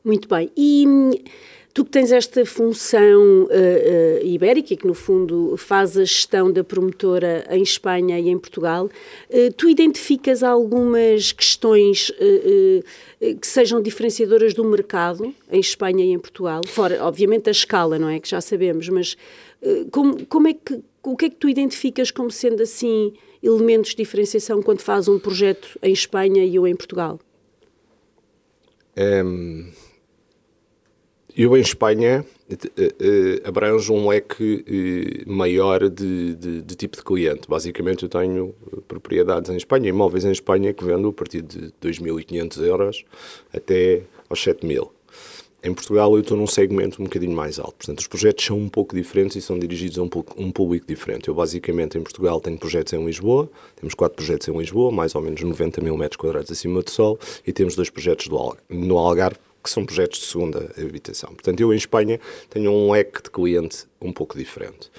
Muito 0.04 0.28
bem. 0.28 0.52
E 0.56 0.86
tu 1.78 1.86
que 1.86 1.92
tens 1.92 2.12
esta 2.12 2.44
função 2.44 3.44
uh, 3.44 3.46
uh, 3.46 4.26
ibérica, 4.26 4.76
que 4.76 4.88
no 4.88 4.96
fundo 4.96 5.56
faz 5.58 5.96
a 5.96 6.04
gestão 6.04 6.52
da 6.52 6.64
promotora 6.64 7.46
em 7.52 7.62
Espanha 7.62 8.20
e 8.20 8.30
em 8.30 8.38
Portugal, 8.40 8.86
uh, 8.86 9.54
tu 9.56 9.70
identificas 9.70 10.42
algumas 10.42 11.32
questões 11.32 12.12
que 13.40 13.46
sejam 13.46 13.80
diferenciadoras 13.80 14.56
do 14.56 14.64
mercado 14.64 15.32
em 15.52 15.60
Espanha 15.60 16.04
e 16.04 16.10
em 16.14 16.18
Portugal? 16.18 16.62
Fora, 16.66 17.04
obviamente, 17.04 17.48
a 17.48 17.52
escala, 17.52 18.00
não 18.00 18.10
é? 18.10 18.20
Que 18.20 18.28
já 18.28 18.42
sabemos, 18.42 18.90
mas 18.90 19.16
como, 19.92 20.26
como 20.26 20.48
é 20.48 20.56
que 20.56 20.82
o 21.04 21.16
que 21.16 21.26
é 21.26 21.30
que 21.30 21.36
tu 21.36 21.48
identificas 21.48 22.10
como 22.10 22.32
sendo 22.32 22.64
assim 22.64 23.14
elementos 23.42 23.92
de 23.92 23.98
diferenciação 23.98 24.64
quando 24.64 24.82
fazes 24.82 25.08
um 25.10 25.20
projeto 25.20 25.78
em 25.84 25.94
Espanha 25.94 26.44
e 26.44 26.58
ou 26.58 26.68
em 26.68 26.76
Portugal? 26.76 27.20
Um, 28.98 29.72
eu 31.38 31.56
em 31.56 31.62
Espanha 31.62 32.26
uh, 32.52 33.48
abranjo 33.48 33.94
um 33.94 34.10
leque 34.10 34.66
uh, 35.26 35.32
maior 35.32 35.88
de, 35.88 36.36
de, 36.36 36.62
de, 36.64 36.76
tipo 36.76 36.98
de 36.98 37.04
cliente. 37.04 37.48
Basicamente 37.48 38.04
eu 38.04 38.10
tenho 38.10 38.56
propriedades 38.88 39.52
em 39.52 39.56
Espanha, 39.56 39.90
imóveis 39.90 40.26
em 40.26 40.32
Espanha 40.32 40.74
que 40.74 40.84
vendo 40.84 41.10
a 41.10 41.14
partir 41.14 41.44
de 41.44 41.72
2.500 41.82 42.62
euros 42.64 43.06
até 43.54 44.02
aos 44.28 44.40
7.000. 44.40 44.90
Em 45.64 45.74
Portugal 45.74 46.14
eu 46.14 46.22
estou 46.22 46.38
num 46.38 46.48
segmento 46.48 47.02
um 47.02 47.06
bocadinho 47.06 47.36
mais 47.36 47.60
alto, 47.60 47.76
portanto 47.78 48.00
os 48.00 48.08
projetos 48.08 48.46
são 48.46 48.58
um 48.58 48.70
pouco 48.70 48.96
diferentes 48.96 49.36
e 49.36 49.42
são 49.42 49.58
dirigidos 49.58 49.98
a 49.98 50.04
um, 50.04 50.10
um 50.38 50.52
público 50.52 50.88
diferente. 50.88 51.28
Eu 51.28 51.36
basicamente 51.36 51.98
em 51.98 52.02
Portugal 52.02 52.40
tenho 52.40 52.58
projetos 52.58 52.94
em 52.94 53.04
Lisboa, 53.04 53.50
temos 53.76 53.94
quatro 53.94 54.16
projetos 54.16 54.48
em 54.48 54.58
Lisboa, 54.58 54.92
mais 54.92 55.14
ou 55.14 55.22
menos 55.22 55.42
90 55.42 55.82
mil 55.82 55.98
metros 55.98 56.18
quadrados 56.18 56.52
acima 56.52 56.82
do 56.82 56.90
sol, 56.90 57.20
e 57.46 57.52
temos 57.52 57.76
dois 57.76 57.90
projetos 57.90 58.28
no 58.70 58.98
Algarve, 58.98 59.40
que 59.68 59.74
são 59.74 59.86
projetos 59.86 60.20
de 60.20 60.26
segunda 60.26 60.72
habitação. 60.78 61.30
Portanto, 61.30 61.60
eu 61.60 61.74
em 61.74 61.78
Espanha 61.78 62.20
tenho 62.50 62.72
um 62.72 62.92
leque 62.92 63.22
de 63.24 63.30
cliente 63.30 63.86
um 64.02 64.14
pouco 64.14 64.38
diferente. 64.38 64.90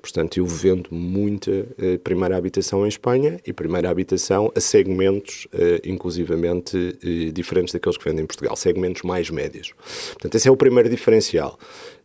Portanto, 0.00 0.38
eu 0.38 0.46
vendo 0.46 0.88
muita 0.92 1.50
uh, 1.50 1.98
primeira 2.02 2.36
habitação 2.36 2.84
em 2.84 2.88
Espanha 2.88 3.40
e 3.44 3.52
primeira 3.52 3.90
habitação 3.90 4.50
a 4.54 4.60
segmentos, 4.60 5.46
uh, 5.52 5.88
inclusivamente, 5.88 6.76
uh, 6.76 7.32
diferentes 7.32 7.72
daqueles 7.72 7.98
que 7.98 8.04
vendem 8.04 8.24
em 8.24 8.26
Portugal, 8.26 8.56
segmentos 8.56 9.02
mais 9.02 9.28
médios. 9.28 9.72
Portanto, 10.12 10.34
esse 10.34 10.48
é 10.48 10.50
o 10.50 10.56
primeiro 10.56 10.88
diferencial. 10.88 11.58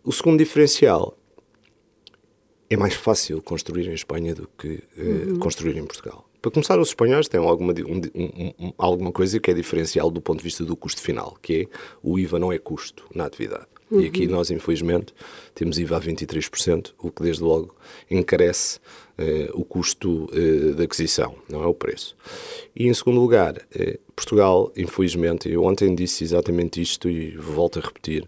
O 0.03 0.11
segundo 0.11 0.39
diferencial 0.39 1.17
é 2.73 2.77
mais 2.77 2.95
fácil 2.95 3.41
construir 3.41 3.87
em 3.87 3.93
Espanha 3.93 4.33
do 4.33 4.49
que 4.57 4.83
uhum. 4.97 5.37
construir 5.39 5.77
em 5.77 5.85
Portugal. 5.85 6.27
Para 6.41 6.51
começar, 6.51 6.77
os 6.79 6.89
espanhóis 6.89 7.27
têm 7.27 7.39
alguma, 7.39 7.71
um, 7.71 8.01
um, 8.15 8.53
um, 8.67 8.73
alguma 8.77 9.11
coisa 9.11 9.39
que 9.39 9.51
é 9.51 9.53
diferencial 9.53 10.11
do 10.11 10.19
ponto 10.19 10.39
de 10.39 10.43
vista 10.43 10.65
do 10.65 10.75
custo 10.75 10.99
final, 10.99 11.37
que 11.41 11.61
é 11.61 11.77
o 12.01 12.19
IVA 12.19 12.37
não 12.39 12.51
é 12.51 12.57
custo 12.57 13.05
na 13.15 13.25
atividade. 13.25 13.67
Uhum. 13.89 14.01
E 14.01 14.07
aqui 14.07 14.27
nós, 14.27 14.49
infelizmente, 14.49 15.13
temos 15.53 15.77
IVA 15.77 15.97
a 15.97 16.01
23%, 16.01 16.93
o 16.99 17.11
que 17.11 17.21
desde 17.21 17.43
logo 17.43 17.75
encarece 18.09 18.79
eh, 19.17 19.49
o 19.53 19.63
custo 19.63 20.27
eh, 20.33 20.73
de 20.73 20.83
aquisição, 20.83 21.35
não 21.47 21.63
é 21.63 21.67
o 21.67 21.73
preço. 21.73 22.15
E 22.75 22.87
em 22.87 22.93
segundo 22.93 23.21
lugar, 23.21 23.61
eh, 23.73 23.99
Portugal, 24.15 24.71
infelizmente, 24.75 25.49
eu 25.49 25.63
ontem 25.63 25.93
disse 25.93 26.23
exatamente 26.23 26.81
isto 26.81 27.07
e 27.07 27.37
volto 27.37 27.79
a 27.79 27.81
repetir, 27.83 28.27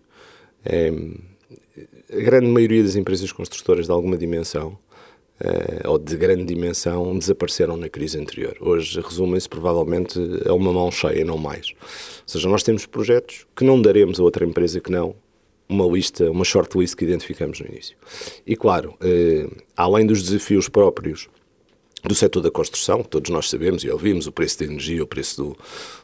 a 2.12 2.22
grande 2.22 2.48
maioria 2.48 2.84
das 2.84 2.96
empresas 2.96 3.32
construtoras 3.32 3.86
de 3.86 3.92
alguma 3.92 4.18
dimensão 4.18 4.78
Uh, 5.38 5.90
ou 5.90 6.00
de 6.00 6.16
grande 6.16 6.46
dimensão 6.46 7.20
desapareceram 7.20 7.76
na 7.76 7.90
crise 7.90 8.18
anterior. 8.18 8.56
Hoje 8.62 9.02
resumem-se 9.02 9.50
provavelmente 9.50 10.18
a 10.48 10.54
uma 10.54 10.72
mão 10.72 10.90
cheia, 10.90 11.26
não 11.26 11.38
mais. 11.38 11.72
Ou 11.72 12.24
seja, 12.26 12.48
nós 12.48 12.64
temos 12.64 12.86
projetos 12.86 13.46
que 13.54 13.66
não 13.66 13.82
daremos 13.82 14.18
a 14.18 14.24
outra 14.24 14.46
empresa 14.46 14.80
que 14.80 14.90
não, 14.90 15.14
uma 15.68 15.86
lista, 15.86 16.32
uma 16.32 16.46
shortlist 16.46 16.96
que 16.96 17.04
identificamos 17.04 17.60
no 17.60 17.68
início. 17.68 17.98
E 18.48 18.56
claro, 18.56 18.96
eh, 19.02 19.50
além 19.76 20.06
dos 20.06 20.24
desafios 20.24 20.70
próprios 20.70 21.28
do 22.04 22.14
setor 22.14 22.42
da 22.42 22.52
construção, 22.52 23.04
todos 23.04 23.32
nós 23.32 23.50
sabemos 23.50 23.84
e 23.84 23.90
ouvimos 23.90 24.28
o 24.28 24.32
preço 24.32 24.60
da 24.60 24.66
energia, 24.66 25.04
o 25.04 25.08
preço 25.08 25.44
do, 25.44 25.58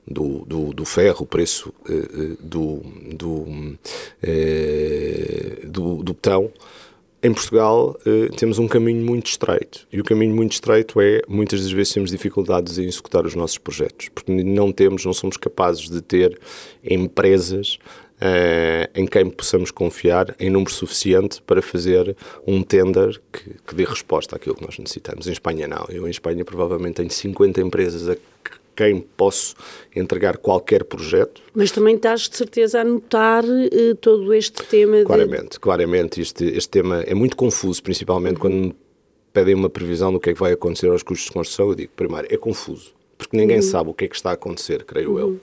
do, 0.08 0.46
do, 0.46 0.74
do 0.74 0.86
ferro, 0.86 1.24
o 1.24 1.28
preço 1.28 1.74
eh, 1.88 1.94
eh 1.94 2.38
do, 2.40 2.82
do, 3.14 3.78
eh, 4.24 5.60
do, 5.64 6.04
do 6.04 6.14
betão, 6.14 6.52
em 7.24 7.32
Portugal 7.32 7.96
eh, 8.04 8.30
temos 8.36 8.58
um 8.58 8.68
caminho 8.68 9.06
muito 9.06 9.28
estreito. 9.28 9.88
E 9.92 10.02
o 10.02 10.04
caminho 10.04 10.36
muito 10.36 10.54
estreito 10.54 11.00
é 11.00 11.22
muitas 11.28 11.62
das 11.62 11.72
vezes 11.72 11.94
temos 11.94 12.10
dificuldades 12.10 12.80
em 12.80 12.86
executar 12.86 13.26
os 13.26 13.36
nossos 13.36 13.60
projetos. 13.60 14.10
Porque 14.10 14.32
não 14.32 14.72
temos, 14.72 15.06
não 15.06 15.14
somos 15.14 15.38
capazes 15.38 15.88
de 15.88 16.02
ter 16.02 16.40
empresas 16.84 17.78
uh, 18.22 18.90
em 18.94 19.06
quem 19.06 19.30
possamos 19.30 19.72
confiar 19.72 20.36
em 20.40 20.50
número 20.50 20.72
suficiente 20.72 21.42
para 21.42 21.62
fazer 21.62 22.16
um 22.46 22.62
tender 22.62 23.20
que, 23.32 23.56
que 23.66 23.76
dê 23.76 23.84
resposta 23.84 24.36
àquilo 24.36 24.56
que 24.56 24.64
nós 24.64 24.78
necessitamos. 24.78 25.28
Em 25.28 25.32
Espanha, 25.32 25.68
não. 25.68 25.86
Eu, 25.90 26.08
em 26.08 26.12
Espanha, 26.12 26.46
provavelmente 26.46 26.96
tenho 26.96 27.10
50 27.10 27.62
empresas 27.62 28.08
a 28.08 28.16
quem 28.76 29.02
posso 29.02 29.56
entregar 29.96 30.38
qualquer 30.38 30.84
projeto. 30.84 31.42
Mas 31.54 31.72
também 31.72 31.96
estás 31.96 32.30
de 32.30 32.38
certeza 32.38 32.82
a 32.82 32.84
notar 32.84 33.44
uh, 33.44 33.96
todo 34.00 34.34
este 34.34 34.64
tema. 34.64 35.04
Claramente, 35.04 35.52
de... 35.52 35.60
claramente. 35.60 36.22
Este, 36.22 36.46
este 36.46 36.70
tema 36.70 37.02
é 37.02 37.14
muito 37.14 37.36
confuso, 37.36 37.82
principalmente 37.84 38.36
uhum. 38.36 38.40
quando 38.40 38.54
me 38.54 38.76
pedem 39.34 39.56
uma 39.56 39.70
previsão 39.70 40.12
do 40.12 40.20
que 40.20 40.30
é 40.30 40.34
que 40.34 40.40
vai 40.40 40.54
acontecer 40.54 40.90
aos 40.90 41.04
custos 41.04 41.28
de 41.28 41.34
construção. 41.34 41.70
Eu 41.70 41.76
digo, 41.76 41.92
primeiro, 41.96 42.28
é 42.30 42.38
confuso, 42.38 42.94
porque 43.18 43.36
ninguém 43.36 43.58
uhum. 43.58 43.64
sabe 43.64 43.90
o 43.90 43.94
que 43.94 44.06
é 44.06 44.08
que 44.08 44.16
está 44.16 44.32
a 44.32 44.34
acontecer, 44.34 44.84
creio 44.84 45.12
uhum. 45.12 45.20
eu. 45.20 45.40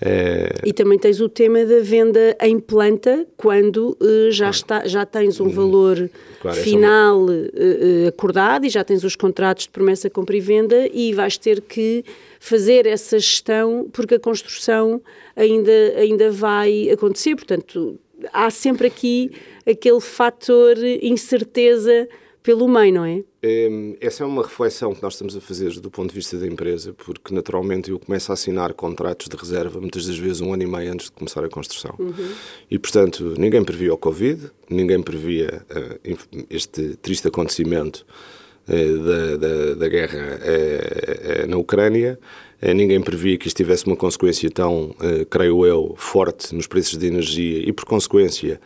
É... 0.00 0.52
E 0.64 0.72
também 0.72 0.98
tens 0.98 1.20
o 1.20 1.28
tema 1.28 1.64
da 1.64 1.80
venda 1.80 2.36
em 2.40 2.58
planta, 2.58 3.26
quando 3.36 3.96
uh, 4.00 4.30
já, 4.30 4.50
está, 4.50 4.86
já 4.86 5.06
tens 5.06 5.40
um 5.40 5.46
hum. 5.46 5.50
valor 5.50 6.10
claro, 6.40 6.56
final 6.56 7.24
uh, 7.24 8.08
acordado 8.08 8.66
e 8.66 8.68
já 8.68 8.82
tens 8.84 9.04
os 9.04 9.16
contratos 9.16 9.64
de 9.64 9.70
promessa, 9.70 10.10
compra 10.10 10.36
e 10.36 10.40
venda 10.40 10.88
e 10.92 11.12
vais 11.12 11.38
ter 11.38 11.60
que 11.60 12.04
fazer 12.40 12.86
essa 12.86 13.18
gestão 13.18 13.88
porque 13.92 14.16
a 14.16 14.20
construção 14.20 15.00
ainda, 15.34 15.72
ainda 15.96 16.30
vai 16.30 16.90
acontecer. 16.90 17.34
Portanto, 17.36 17.98
há 18.32 18.50
sempre 18.50 18.86
aqui 18.86 19.30
aquele 19.66 20.00
fator 20.00 20.76
incerteza 21.00 22.08
pelo 22.44 22.68
meio, 22.68 22.92
não 22.92 23.04
é? 23.06 23.24
Ehm, 23.42 23.94
essa 24.02 24.22
é 24.22 24.26
uma 24.26 24.42
reflexão 24.42 24.94
que 24.94 25.02
nós 25.02 25.14
estamos 25.14 25.34
a 25.34 25.40
fazer 25.40 25.80
do 25.80 25.90
ponto 25.90 26.10
de 26.10 26.14
vista 26.14 26.36
da 26.36 26.46
empresa, 26.46 26.92
porque 26.92 27.34
naturalmente 27.34 27.90
eu 27.90 27.98
começo 27.98 28.30
a 28.30 28.34
assinar 28.34 28.74
contratos 28.74 29.28
de 29.28 29.34
reserva 29.34 29.80
muitas 29.80 30.06
das 30.06 30.18
vezes 30.18 30.42
um 30.42 30.52
ano 30.52 30.62
e 30.62 30.66
meio 30.66 30.92
antes 30.92 31.06
de 31.06 31.12
começar 31.12 31.42
a 31.42 31.48
construção. 31.48 31.94
Uhum. 31.98 32.32
E 32.70 32.78
portanto, 32.78 33.32
ninguém 33.38 33.64
previa 33.64 33.94
o 33.94 33.96
Covid, 33.96 34.50
ninguém 34.68 35.02
previa 35.02 35.64
uh, 35.70 36.44
este 36.50 36.96
triste 36.96 37.28
acontecimento 37.28 38.04
uh, 38.68 38.98
da, 38.98 39.36
da, 39.38 39.74
da, 39.76 39.88
guerra 39.88 40.38
uh, 40.38 41.46
na 41.48 41.56
Ucrânia. 41.56 42.18
Ninguém 42.74 43.00
previa 43.02 43.36
que 43.36 43.46
isto 43.46 43.58
tivesse 43.58 43.86
uma 43.86 43.96
consequência 43.96 44.50
tão, 44.50 44.94
creio 45.28 45.66
eu, 45.66 45.94
forte 45.98 46.54
nos 46.54 46.66
preços 46.66 46.96
de 46.96 47.06
energia 47.06 47.58
e, 47.58 47.70
por 47.74 47.84
consequência, 47.84 48.58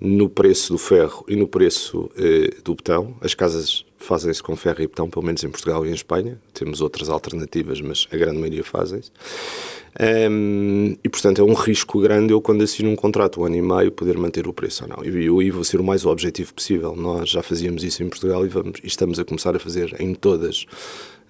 no 0.00 0.28
preço 0.28 0.72
do 0.72 0.78
ferro 0.78 1.24
e 1.28 1.34
no 1.34 1.48
preço 1.48 2.10
eh, 2.16 2.54
do 2.64 2.74
betão. 2.74 3.16
As 3.20 3.34
casas 3.34 3.84
fazem-se 3.96 4.42
com 4.42 4.54
ferro 4.54 4.82
e 4.82 4.86
betão, 4.86 5.10
pelo 5.10 5.24
menos 5.24 5.42
em 5.42 5.50
Portugal 5.50 5.84
e 5.84 5.90
em 5.90 5.94
Espanha. 5.94 6.40
Temos 6.54 6.80
outras 6.80 7.08
alternativas, 7.08 7.80
mas 7.80 8.06
a 8.12 8.16
grande 8.16 8.38
maioria 8.38 8.62
fazem-se. 8.62 9.10
Um, 10.30 10.96
e, 11.02 11.08
portanto, 11.08 11.40
é 11.40 11.44
um 11.44 11.54
risco 11.54 12.00
grande 12.00 12.32
eu, 12.32 12.40
quando 12.40 12.62
assino 12.62 12.88
um 12.88 12.94
contrato 12.94 13.40
um 13.40 13.44
ano 13.44 13.56
e 13.56 13.62
meio, 13.62 13.90
poder 13.90 14.16
manter 14.16 14.46
o 14.46 14.52
preço 14.52 14.84
ou 14.84 14.88
não. 14.88 15.04
E 15.04 15.24
eu 15.24 15.40
aí 15.40 15.50
vou 15.50 15.64
ser 15.64 15.80
o 15.80 15.84
mais 15.84 16.06
objetivo 16.06 16.54
possível. 16.54 16.94
Nós 16.94 17.28
já 17.28 17.42
fazíamos 17.42 17.82
isso 17.82 18.02
em 18.02 18.08
Portugal 18.08 18.46
e, 18.46 18.48
vamos, 18.48 18.78
e 18.82 18.86
estamos 18.86 19.18
a 19.18 19.24
começar 19.24 19.56
a 19.56 19.58
fazer 19.58 19.96
em 20.00 20.14
todas 20.14 20.66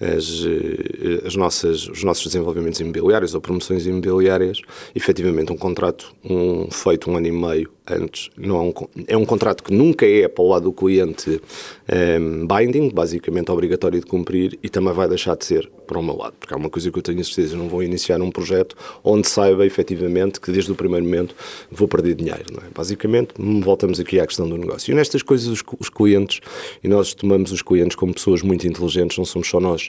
as, 0.00 0.44
eh, 0.46 1.26
as 1.26 1.34
nossas, 1.34 1.88
os 1.88 2.04
nossos 2.04 2.24
desenvolvimentos 2.24 2.78
imobiliários 2.80 3.34
ou 3.34 3.40
promoções 3.40 3.86
imobiliárias, 3.86 4.60
efetivamente 4.94 5.52
um 5.52 5.56
contrato 5.56 6.14
um, 6.24 6.70
feito 6.70 7.10
um 7.10 7.16
ano 7.16 7.26
e 7.26 7.32
meio 7.32 7.70
antes, 7.90 8.30
não 8.36 8.56
é, 8.56 8.60
um, 8.60 8.72
é 9.06 9.16
um 9.16 9.24
contrato 9.24 9.62
que 9.62 9.72
nunca 9.72 10.06
é 10.06 10.28
para 10.28 10.42
o 10.42 10.48
lado 10.48 10.64
do 10.64 10.72
cliente 10.72 11.30
um, 11.30 11.94
ehm, 11.94 12.46
binding, 12.46 12.90
basicamente 12.90 13.50
obrigatório 13.50 14.00
de 14.00 14.06
cumprir, 14.06 14.58
e 14.62 14.68
também 14.68 14.92
vai 14.92 15.08
deixar 15.08 15.36
de 15.36 15.44
ser 15.44 15.70
para 15.86 15.98
o 15.98 16.02
meu 16.02 16.16
lado, 16.16 16.34
porque 16.38 16.52
há 16.52 16.56
uma 16.56 16.68
coisa 16.68 16.90
que 16.90 16.98
eu 16.98 17.02
tenho 17.02 17.24
certeza, 17.24 17.56
não 17.56 17.68
vou 17.68 17.82
iniciar 17.82 18.20
um 18.20 18.30
projeto 18.30 18.76
onde 19.02 19.26
saiba 19.26 19.64
efetivamente 19.64 20.38
que 20.40 20.52
desde 20.52 20.70
o 20.70 20.74
primeiro 20.74 21.04
momento 21.04 21.34
vou 21.70 21.88
perder 21.88 22.14
dinheiro, 22.14 22.44
é? 22.58 22.70
Basicamente, 22.74 23.30
voltamos 23.62 23.98
aqui 23.98 24.20
à 24.20 24.26
questão 24.26 24.48
do 24.48 24.56
negócio. 24.56 24.92
E 24.92 24.94
nestas 24.94 25.22
coisas, 25.22 25.48
os, 25.48 25.62
os 25.78 25.88
clientes, 25.88 26.40
e 26.82 26.88
nós 26.88 27.14
tomamos 27.14 27.52
os 27.52 27.62
clientes 27.62 27.96
como 27.96 28.12
pessoas 28.12 28.42
muito 28.42 28.66
inteligentes, 28.66 29.16
não 29.16 29.24
somos 29.24 29.48
só 29.48 29.60
nós 29.60 29.88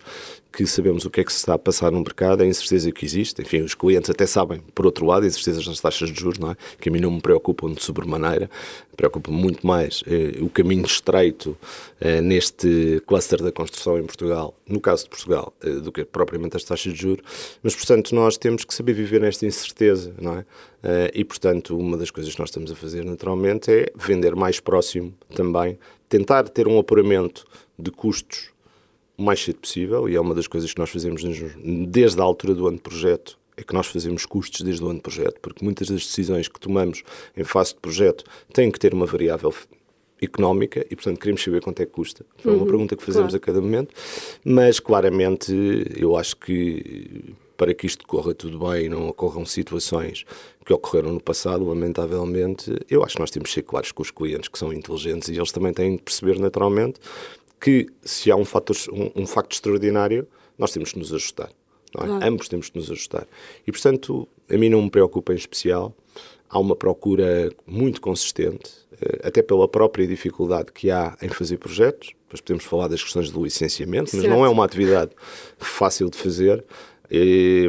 que 0.51 0.65
sabemos 0.65 1.05
o 1.05 1.09
que 1.09 1.21
é 1.21 1.23
que 1.23 1.31
se 1.31 1.39
está 1.39 1.53
a 1.53 1.59
passar 1.59 1.91
no 1.91 1.99
mercado, 1.99 2.41
a 2.41 2.45
incerteza 2.45 2.91
que 2.91 3.05
existe, 3.05 3.41
enfim, 3.41 3.61
os 3.61 3.75
clientes 3.75 4.09
até 4.09 4.25
sabem, 4.25 4.61
por 4.73 4.85
outro 4.85 5.05
lado, 5.05 5.23
a 5.23 5.27
incertezas 5.27 5.67
nas 5.67 5.79
taxas 5.79 6.11
de 6.11 6.19
juros, 6.19 6.39
não 6.39 6.51
é? 6.51 6.55
Que 6.79 6.89
a 6.89 6.91
mim 6.91 6.99
não 6.99 7.11
me 7.11 7.21
preocupam 7.21 7.71
de 7.71 7.83
sobremaneira, 7.89 8.49
preocupa 8.95 9.31
muito 9.31 9.65
mais 9.65 10.03
eh, 10.07 10.41
o 10.41 10.49
caminho 10.49 10.85
estreito 10.85 11.57
eh, 11.99 12.21
neste 12.21 13.01
cluster 13.05 13.41
da 13.41 13.51
construção 13.51 13.97
em 13.97 14.03
Portugal, 14.05 14.53
no 14.67 14.79
caso 14.79 15.03
de 15.05 15.09
Portugal, 15.09 15.53
eh, 15.63 15.71
do 15.71 15.91
que 15.91 16.05
propriamente 16.05 16.55
as 16.55 16.63
taxas 16.63 16.93
de 16.93 16.99
juros, 16.99 17.23
mas, 17.63 17.75
portanto, 17.75 18.13
nós 18.13 18.37
temos 18.37 18.63
que 18.63 18.73
saber 18.73 18.93
viver 18.93 19.21
nesta 19.21 19.45
incerteza, 19.45 20.13
não 20.21 20.37
é? 20.37 20.45
Eh, 20.83 21.11
e, 21.15 21.23
portanto, 21.23 21.77
uma 21.77 21.97
das 21.97 22.11
coisas 22.11 22.33
que 22.33 22.39
nós 22.39 22.49
estamos 22.49 22.71
a 22.71 22.75
fazer, 22.75 23.03
naturalmente, 23.03 23.71
é 23.71 23.91
vender 23.95 24.35
mais 24.35 24.59
próximo 24.59 25.13
também, 25.33 25.77
tentar 26.07 26.43
ter 26.49 26.67
um 26.67 26.77
apuramento 26.77 27.45
de 27.77 27.91
custos 27.91 28.51
o 29.17 29.23
mais 29.23 29.43
cedo 29.43 29.57
possível, 29.57 30.07
e 30.07 30.15
é 30.15 30.21
uma 30.21 30.33
das 30.33 30.47
coisas 30.47 30.73
que 30.73 30.79
nós 30.79 30.89
fazemos 30.89 31.21
desde 31.89 32.21
a 32.21 32.23
altura 32.23 32.53
do 32.55 32.67
ano 32.67 32.77
de 32.77 32.83
projeto, 32.83 33.38
é 33.59 33.63
que 33.63 33.73
nós 33.73 33.87
fazemos 33.87 34.25
custos 34.25 34.61
desde 34.61 34.83
o 34.83 34.87
ano 34.87 34.95
de 34.95 35.01
projeto, 35.01 35.39
porque 35.41 35.63
muitas 35.63 35.89
das 35.89 36.05
decisões 36.05 36.47
que 36.47 36.59
tomamos 36.59 37.03
em 37.35 37.43
fase 37.43 37.73
de 37.73 37.79
projeto 37.79 38.23
têm 38.53 38.71
que 38.71 38.79
ter 38.79 38.93
uma 38.93 39.05
variável 39.05 39.53
económica 40.21 40.85
e, 40.89 40.95
portanto, 40.95 41.19
queremos 41.19 41.43
saber 41.43 41.61
quanto 41.61 41.81
é 41.81 41.85
que 41.85 41.91
custa. 41.91 42.25
Foi 42.37 42.53
uma 42.53 42.61
uhum, 42.61 42.67
pergunta 42.67 42.95
que 42.95 43.03
fazemos 43.03 43.31
claro. 43.31 43.43
a 43.43 43.45
cada 43.45 43.61
momento, 43.61 43.93
mas 44.43 44.79
claramente 44.79 45.53
eu 45.95 46.15
acho 46.15 46.37
que 46.37 47.35
para 47.57 47.73
que 47.73 47.85
isto 47.85 48.07
corra 48.07 48.33
tudo 48.33 48.57
bem 48.59 48.85
e 48.85 48.89
não 48.89 49.09
ocorram 49.09 49.45
situações 49.45 50.25
que 50.65 50.71
ocorreram 50.71 51.11
no 51.11 51.21
passado, 51.21 51.65
lamentavelmente, 51.65 52.73
eu 52.89 53.03
acho 53.03 53.15
que 53.15 53.19
nós 53.19 53.31
temos 53.31 53.49
que 53.49 53.55
ser 53.55 53.63
claros 53.63 53.91
com 53.91 54.01
os 54.01 54.11
clientes 54.11 54.47
que 54.47 54.57
são 54.57 54.71
inteligentes 54.71 55.27
e 55.27 55.35
eles 55.35 55.51
também 55.51 55.73
têm 55.73 55.97
que 55.97 56.03
perceber 56.03 56.39
naturalmente 56.39 57.01
que 57.59 57.87
se 58.01 58.31
há 58.31 58.37
um, 58.37 58.45
fator, 58.45 58.77
um, 58.93 59.23
um 59.23 59.27
facto 59.27 59.51
extraordinário, 59.51 60.25
nós 60.57 60.71
temos 60.71 60.93
que 60.93 60.99
nos 60.99 61.13
ajustar. 61.13 61.49
É? 61.97 62.05
Claro. 62.05 62.25
Ambos 62.25 62.47
temos 62.47 62.69
que 62.69 62.77
nos 62.77 62.91
ajustar. 62.91 63.27
E, 63.65 63.71
portanto, 63.71 64.27
a 64.49 64.57
mim 64.57 64.69
não 64.69 64.81
me 64.81 64.89
preocupa 64.89 65.33
em 65.33 65.35
especial. 65.35 65.93
há 66.49 66.57
uma 66.57 66.75
procura 66.75 67.51
muito 67.67 68.01
consistente, 68.01 68.71
eh, 68.99 69.27
até 69.27 69.43
pela 69.43 69.67
própria 69.67 70.07
dificuldade 70.07 70.71
que 70.73 70.89
há 70.89 71.15
em 71.21 71.29
fazer 71.29 71.57
projetos. 71.57 72.13
Depois 72.23 72.41
podemos 72.41 72.63
falar 72.63 72.87
das 72.87 73.03
questões 73.03 73.29
do 73.29 73.43
licenciamento, 73.43 74.09
mas 74.13 74.21
certo. 74.21 74.29
não 74.29 74.43
é 74.43 74.49
uma 74.49 74.65
atividade 74.65 75.11
fácil 75.57 76.09
de 76.09 76.17
fazer. 76.17 76.63
E, 77.11 77.67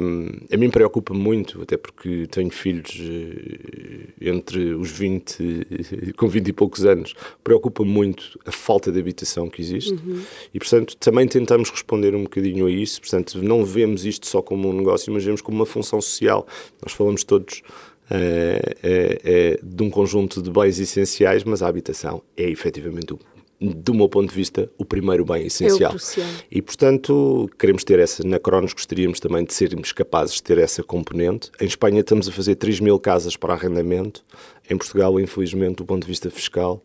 a 0.52 0.56
mim 0.56 0.70
preocupa 0.70 1.14
muito, 1.14 1.62
até 1.62 1.76
porque 1.76 2.26
tenho 2.30 2.50
filhos 2.50 3.00
eh, 3.00 4.28
entre 4.30 4.74
os 4.74 4.90
20, 4.90 6.12
com 6.16 6.28
20 6.28 6.48
e 6.48 6.52
poucos 6.52 6.84
anos, 6.84 7.14
preocupa 7.42 7.84
muito 7.84 8.38
a 8.44 8.52
falta 8.52 8.92
de 8.92 8.98
habitação 8.98 9.48
que 9.48 9.62
existe 9.62 9.92
uhum. 9.92 10.22
e, 10.52 10.58
portanto, 10.58 10.96
também 10.96 11.26
tentamos 11.26 11.70
responder 11.70 12.14
um 12.14 12.24
bocadinho 12.24 12.66
a 12.66 12.70
isso. 12.70 13.00
Portanto, 13.00 13.42
não 13.42 13.64
vemos 13.64 14.04
isto 14.04 14.26
só 14.26 14.42
como 14.42 14.68
um 14.68 14.72
negócio, 14.72 15.12
mas 15.12 15.24
vemos 15.24 15.40
como 15.40 15.56
uma 15.56 15.66
função 15.66 16.00
social. 16.00 16.46
Nós 16.82 16.92
falamos 16.92 17.24
todos 17.24 17.62
é, 18.10 18.76
é, 18.82 19.60
de 19.62 19.82
um 19.82 19.88
conjunto 19.88 20.42
de 20.42 20.50
bens 20.50 20.80
essenciais, 20.80 21.44
mas 21.44 21.62
a 21.62 21.68
habitação 21.68 22.22
é 22.36 22.48
efetivamente 22.50 23.14
do 23.60 23.92
meu 23.92 24.08
ponto 24.08 24.30
de 24.30 24.34
vista, 24.34 24.70
o 24.78 24.84
primeiro 24.84 25.24
bem 25.24 25.46
essencial. 25.46 25.92
É 25.92 26.46
e, 26.50 26.62
portanto, 26.62 27.48
queremos 27.58 27.84
ter 27.84 27.98
essa, 27.98 28.26
na 28.26 28.38
Cronos 28.38 28.72
gostaríamos 28.72 29.20
também 29.20 29.44
de 29.44 29.52
sermos 29.52 29.92
capazes 29.92 30.36
de 30.36 30.42
ter 30.42 30.56
essa 30.58 30.82
componente. 30.82 31.50
Em 31.60 31.66
Espanha 31.66 32.00
estamos 32.00 32.26
a 32.26 32.32
fazer 32.32 32.54
3 32.54 32.80
mil 32.80 32.98
casas 32.98 33.36
para 33.36 33.52
arrendamento. 33.52 34.24
Em 34.68 34.78
Portugal, 34.78 35.20
infelizmente, 35.20 35.76
do 35.76 35.84
ponto 35.84 36.02
de 36.02 36.08
vista 36.08 36.30
fiscal, 36.30 36.82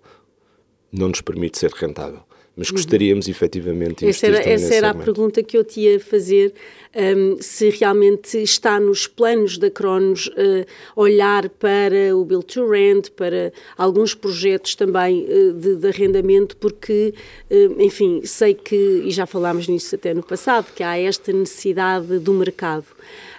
não 0.91 1.08
nos 1.08 1.22
permite 1.22 1.58
ser 1.58 1.72
rentável 1.72 2.24
mas 2.55 2.69
uhum. 2.69 2.75
gostaríamos 2.75 3.25
uhum. 3.25 3.31
efetivamente 3.31 4.05
de 4.05 4.09
Essa 4.09 4.27
era, 4.27 4.38
essa 4.50 4.74
era 4.74 4.89
a 4.91 4.93
pergunta 4.93 5.43
que 5.43 5.57
eu 5.57 5.63
te 5.63 5.81
ia 5.81 6.00
fazer, 6.00 6.53
um, 6.95 7.38
se 7.41 7.69
realmente 7.69 8.41
está 8.41 8.79
nos 8.79 9.07
planos 9.07 9.57
da 9.57 9.69
Cronos 9.69 10.27
uh, 10.27 10.65
olhar 10.95 11.50
para 11.50 12.15
o 12.15 12.24
Build 12.24 12.45
to 12.45 12.67
Rent, 12.67 13.09
para 13.12 13.51
alguns 13.77 14.15
projetos 14.15 14.75
também 14.75 15.25
uh, 15.25 15.53
de, 15.53 15.75
de, 15.75 15.88
arrendamento, 15.88 16.55
porque, 16.57 17.13
uh, 17.51 17.81
enfim, 17.81 18.21
sei 18.24 18.53
que, 18.53 19.03
e 19.05 19.12
já 19.12 19.25
falámos 19.25 19.67
nisso 19.67 19.95
até 19.95 20.13
no 20.13 20.24
passado, 20.24 20.67
que 20.74 20.83
há 20.83 20.97
esta 20.97 21.33
necessidade 21.33 22.19
do 22.19 22.33
mercado. 22.33 22.85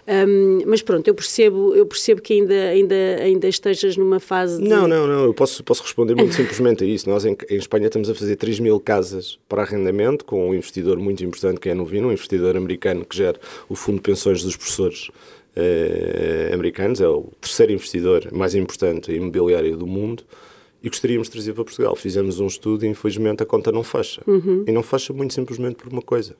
Um, 0.09 0.61
mas 0.67 0.83
pronto, 0.83 1.09
eu 1.09 1.15
percebo, 1.15 1.75
eu 1.75 1.85
percebo 1.85 2.23
que 2.23 2.33
ainda, 2.33 2.55
ainda, 2.55 2.95
ainda 3.21 3.49
estejas 3.49 3.97
numa 3.97 4.21
fase 4.21 4.63
de... 4.63 4.69
Não, 4.69 4.87
não, 4.87 5.07
não, 5.07 5.25
eu 5.25 5.35
posso, 5.35 5.65
posso 5.65 5.83
responder 5.83 6.15
muito 6.15 6.33
simplesmente 6.35 6.85
a 6.85 6.87
isso. 6.87 7.11
Nós 7.11 7.25
em, 7.25 7.37
em, 7.51 7.57
Espanha 7.57 7.87
estamos 7.87 8.09
a 8.09 8.15
fazer 8.15 8.37
3 8.37 8.61
mil 8.61 8.79
casas 8.79 9.39
para 9.49 9.63
arrendamento 9.63 10.25
com 10.25 10.49
um 10.49 10.55
investidor 10.55 10.99
muito 10.99 11.25
importante 11.25 11.59
que 11.59 11.69
é 11.69 11.73
a 11.73 11.75
Novino, 11.75 12.09
um 12.09 12.13
investidor 12.13 12.57
americano 12.57 13.05
que 13.05 13.17
gera 13.17 13.39
o 13.69 13.75
Fundo 13.75 13.97
de 13.97 14.03
Pensões 14.03 14.45
dos 14.45 14.57
Professores 14.57 15.11
eh, 15.57 16.51
americanos, 16.53 17.01
é 17.01 17.09
o 17.09 17.33
terceiro 17.41 17.73
investidor 17.73 18.31
mais 18.33 18.55
importante 18.55 19.11
imobiliário 19.11 19.77
do 19.77 19.87
mundo 19.87 20.23
e 20.83 20.89
gostaríamos 20.89 21.27
de 21.27 21.33
trazer 21.33 21.53
para 21.53 21.65
Portugal. 21.65 21.97
Fizemos 21.97 22.39
um 22.39 22.47
estudo 22.47 22.85
e 22.85 22.89
infelizmente 22.89 23.43
a 23.43 23.47
conta 23.47 23.73
não 23.73 23.83
fecha. 23.83 24.23
Uhum. 24.27 24.65
E 24.69 24.71
não 24.71 24.83
fecha 24.83 25.13
muito 25.13 25.35
simplesmente 25.35 25.77
por 25.77 25.91
uma 25.91 26.03
coisa, 26.03 26.37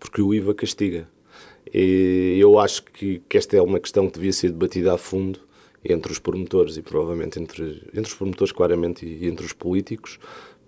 porque 0.00 0.20
o 0.20 0.34
IVA 0.34 0.54
castiga. 0.54 1.06
E 1.72 2.36
eu 2.40 2.58
acho 2.58 2.82
que, 2.84 3.22
que 3.28 3.38
esta 3.38 3.56
é 3.56 3.62
uma 3.62 3.78
questão 3.78 4.06
que 4.08 4.14
devia 4.14 4.32
ser 4.32 4.50
debatida 4.50 4.94
a 4.94 4.98
fundo 4.98 5.40
entre 5.84 6.12
os 6.12 6.18
promotores 6.18 6.76
e 6.76 6.82
provavelmente 6.82 7.40
entre, 7.40 7.82
entre 7.88 8.10
os 8.10 8.14
promotores, 8.14 8.52
claramente, 8.52 9.06
e, 9.06 9.26
entre 9.26 9.46
os 9.46 9.52
políticos, 9.52 10.18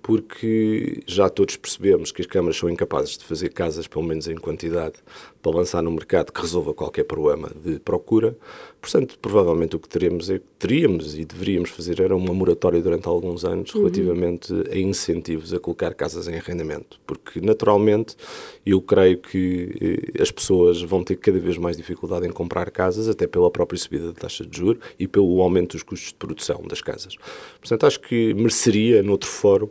porque 0.03 1.03
já 1.07 1.29
todos 1.29 1.57
percebemos 1.57 2.11
que 2.11 2.23
as 2.23 2.27
câmaras 2.27 2.57
são 2.57 2.69
incapazes 2.69 3.17
de 3.17 3.25
fazer 3.25 3.51
casas, 3.51 3.87
pelo 3.87 4.05
menos 4.05 4.27
em 4.27 4.37
quantidade, 4.37 4.97
para 5.43 5.57
lançar 5.57 5.83
no 5.83 5.91
mercado 5.91 6.33
que 6.33 6.41
resolva 6.41 6.73
qualquer 6.73 7.03
problema 7.05 7.51
de 7.65 7.81
procura. 7.81 8.37
Portanto, 8.81 9.19
provavelmente 9.21 9.75
o 9.75 9.79
que 9.79 9.89
teremos 9.89 10.31
é, 10.31 10.41
teríamos 10.59 11.19
e 11.19 11.25
deveríamos 11.25 11.71
fazer 11.71 12.01
era 12.01 12.17
uma 12.17 12.33
moratória 12.33 12.81
durante 12.81 13.09
alguns 13.09 13.45
anos 13.45 13.75
uhum. 13.75 13.83
relativamente 13.83 14.53
a 14.71 14.77
incentivos 14.77 15.53
a 15.53 15.59
colocar 15.59 15.95
casas 15.95 16.29
em 16.29 16.37
arrendamento, 16.37 17.01
porque 17.07 17.41
naturalmente 17.41 18.17
eu 18.65 18.81
creio 18.81 19.19
que 19.19 20.09
eh, 20.17 20.23
as 20.23 20.31
pessoas 20.31 20.81
vão 20.81 21.03
ter 21.03 21.17
cada 21.17 21.39
vez 21.39 21.59
mais 21.59 21.77
dificuldade 21.77 22.27
em 22.27 22.31
comprar 22.31 22.71
casas, 22.71 23.09
até 23.09 23.27
pela 23.27 23.51
própria 23.51 23.79
subida 23.79 24.09
da 24.09 24.15
taxa 24.15 24.47
de 24.47 24.57
juros 24.57 24.83
e 24.99 25.09
pelo 25.09 25.41
aumento 25.41 25.73
dos 25.73 25.83
custos 25.83 26.09
de 26.09 26.15
produção 26.15 26.63
das 26.69 26.81
casas. 26.81 27.17
Portanto, 27.61 27.87
acho 27.87 28.01
que 28.01 28.33
mereceria, 28.35 29.03
noutro 29.03 29.29
fórum, 29.29 29.69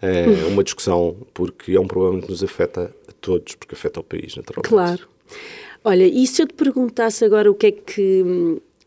é 0.00 0.46
uma 0.48 0.62
discussão, 0.62 1.16
porque 1.32 1.74
é 1.74 1.80
um 1.80 1.86
problema 1.86 2.20
que 2.20 2.28
nos 2.28 2.42
afeta 2.42 2.94
a 3.08 3.12
todos, 3.20 3.54
porque 3.54 3.74
afeta 3.74 4.00
o 4.00 4.04
país, 4.04 4.36
naturalmente. 4.36 4.68
Claro. 4.68 5.13
Olha, 5.82 6.04
e 6.06 6.26
se 6.26 6.42
eu 6.42 6.46
te 6.46 6.54
perguntasse 6.54 7.24
agora 7.24 7.50
o 7.50 7.54
que 7.54 7.66
é 7.66 7.72
que, 7.72 8.24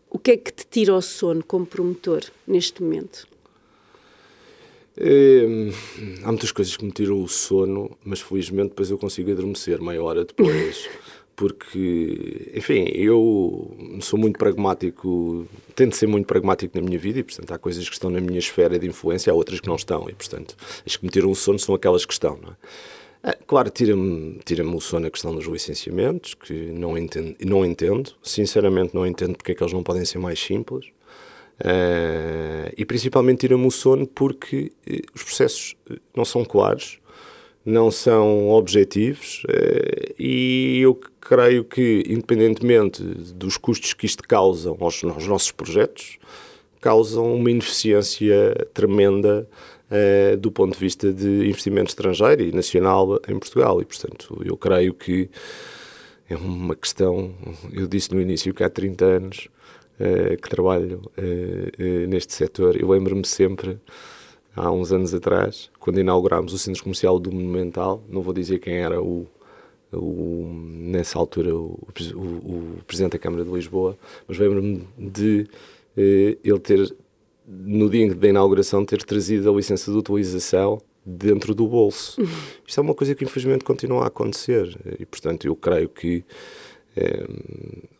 o 0.10 0.18
que, 0.18 0.32
é 0.32 0.38
que 0.38 0.52
te 0.52 0.66
tira 0.66 0.96
o 0.96 1.02
sono 1.02 1.44
como 1.44 1.66
promotor 1.66 2.24
neste 2.48 2.82
momento? 2.82 3.28
É, 5.00 5.46
há 6.24 6.28
muitas 6.28 6.52
coisas 6.52 6.76
que 6.76 6.84
me 6.84 6.92
tiram 6.92 7.22
o 7.22 7.28
sono, 7.28 7.96
mas 8.04 8.20
felizmente 8.20 8.70
depois 8.70 8.90
eu 8.90 8.98
consigo 8.98 9.32
adormecer 9.32 9.80
meia 9.80 10.02
hora 10.02 10.26
depois. 10.26 10.90
porque, 11.38 12.52
enfim, 12.56 12.86
eu 12.96 14.00
sou 14.02 14.18
muito 14.18 14.40
pragmático, 14.40 15.46
tento 15.76 15.96
ser 15.96 16.08
muito 16.08 16.26
pragmático 16.26 16.76
na 16.76 16.84
minha 16.84 16.98
vida 16.98 17.20
e, 17.20 17.24
portanto, 17.24 17.52
há 17.52 17.60
coisas 17.60 17.88
que 17.88 17.94
estão 17.94 18.10
na 18.10 18.20
minha 18.20 18.40
esfera 18.40 18.80
de 18.80 18.88
influência, 18.88 19.32
há 19.32 19.36
outras 19.36 19.60
que 19.60 19.68
não 19.68 19.76
estão, 19.76 20.10
e, 20.10 20.16
portanto, 20.16 20.58
as 20.84 20.96
que 20.96 21.06
me 21.06 21.12
tiram 21.12 21.30
o 21.30 21.36
sono 21.36 21.60
são 21.60 21.76
aquelas 21.76 22.08
que 22.08 22.14
estão, 22.14 22.40
não 22.42 22.50
é? 22.50 22.56
Ah, 23.30 23.36
claro, 23.46 23.70
tira-me 23.70 24.40
tira 24.46 24.66
o 24.66 24.80
sono 24.80 25.08
a 25.08 25.12
questão 25.12 25.36
dos 25.36 25.44
licenciamentos, 25.48 26.34
que 26.34 26.54
não 26.54 26.98
entendo, 26.98 27.36
não 27.46 27.66
entendo, 27.66 28.14
sinceramente 28.24 28.96
não 28.96 29.06
entendo 29.06 29.36
porque 29.36 29.52
é 29.52 29.56
que 29.56 29.62
eles 29.62 29.74
não 29.74 29.84
podem 29.84 30.06
ser 30.06 30.18
mais 30.18 30.40
simples. 30.40 30.86
Uh, 31.60 32.72
e 32.78 32.86
principalmente 32.86 33.40
tira-me 33.40 33.68
o 33.68 33.72
sono 33.72 34.08
porque 34.08 34.72
uh, 34.90 35.02
os 35.14 35.24
processos 35.24 35.76
não 36.16 36.24
são 36.24 36.46
claros, 36.46 37.00
não 37.66 37.92
são 37.92 38.50
objetivos 38.50 39.44
uh, 39.44 40.14
e 40.18 40.80
eu 40.80 40.98
creio 41.20 41.66
que, 41.66 42.06
independentemente 42.08 43.04
dos 43.04 43.58
custos 43.58 43.92
que 43.94 44.06
isto 44.06 44.24
causa 44.26 44.70
aos, 44.70 45.04
aos 45.04 45.28
nossos 45.28 45.52
projetos, 45.52 46.18
causam 46.80 47.36
uma 47.36 47.52
ineficiência 47.52 48.70
tremenda 48.74 49.46
uh, 49.92 50.38
do 50.38 50.52
ponto 50.52 50.74
de 50.74 50.80
vista 50.80 51.12
de 51.12 51.48
investimento 51.48 51.90
estrangeiro 51.90 52.44
e 52.44 52.52
nacional 52.52 53.20
em 53.28 53.38
Portugal. 53.38 53.82
E, 53.82 53.86
portanto, 53.86 54.42
eu 54.44 54.58
creio 54.58 54.94
que 54.94 55.30
é 56.30 56.36
uma 56.36 56.76
questão. 56.76 57.34
Eu 57.72 57.88
disse 57.88 58.14
no 58.14 58.22
início 58.22 58.54
que 58.54 58.64
há 58.64 58.70
30 58.70 59.06
anos 59.06 59.48
uh, 60.00 60.42
que 60.42 60.50
trabalho 60.50 61.02
uh, 61.18 62.08
neste 62.08 62.34
setor. 62.34 62.80
Eu 62.80 62.90
lembro-me 62.90 63.26
sempre 63.26 63.80
há 64.56 64.72
uns 64.72 64.92
anos 64.92 65.14
atrás, 65.14 65.70
quando 65.80 66.00
inaugurámos 66.00 66.52
o 66.52 66.58
Centro 66.58 66.84
Comercial 66.84 67.20
do 67.20 67.32
Monumental, 67.32 68.04
não 68.10 68.22
vou 68.22 68.34
dizer 68.34 68.60
quem 68.60 68.78
era 68.78 69.00
o, 69.02 69.28
o, 69.94 70.52
nessa 70.52 71.20
altura 71.20 71.56
o, 71.56 71.80
o, 72.16 72.20
o, 72.20 72.78
Presidente 72.88 73.14
da 73.14 73.20
Câmara 73.20 73.44
de 73.44 73.52
Lisboa, 73.52 73.96
mas 74.28 74.38
lembro-me 74.40 74.88
de 74.98 75.48
eh, 75.96 76.38
ele 76.44 76.60
ter, 76.60 76.96
no 77.48 77.90
dia 77.90 78.14
da 78.14 78.28
inauguração, 78.28 78.84
ter 78.84 79.04
trazido 79.04 79.50
a 79.50 79.56
licença 79.56 79.90
de 79.90 79.98
utilização 79.98 80.82
dentro 81.06 81.56
do 81.56 81.66
bolso. 81.66 82.20
Uhum. 82.20 82.28
Isto 82.68 82.80
é 82.80 82.84
uma 82.84 82.94
coisa 82.94 83.16
que 83.16 83.24
infelizmente 83.24 83.64
continua 83.64 84.04
a 84.04 84.08
acontecer 84.08 84.78
e, 85.00 85.06
portanto, 85.06 85.48
eu 85.48 85.56
creio 85.56 85.88
que 85.88 86.26
eh, 86.98 87.26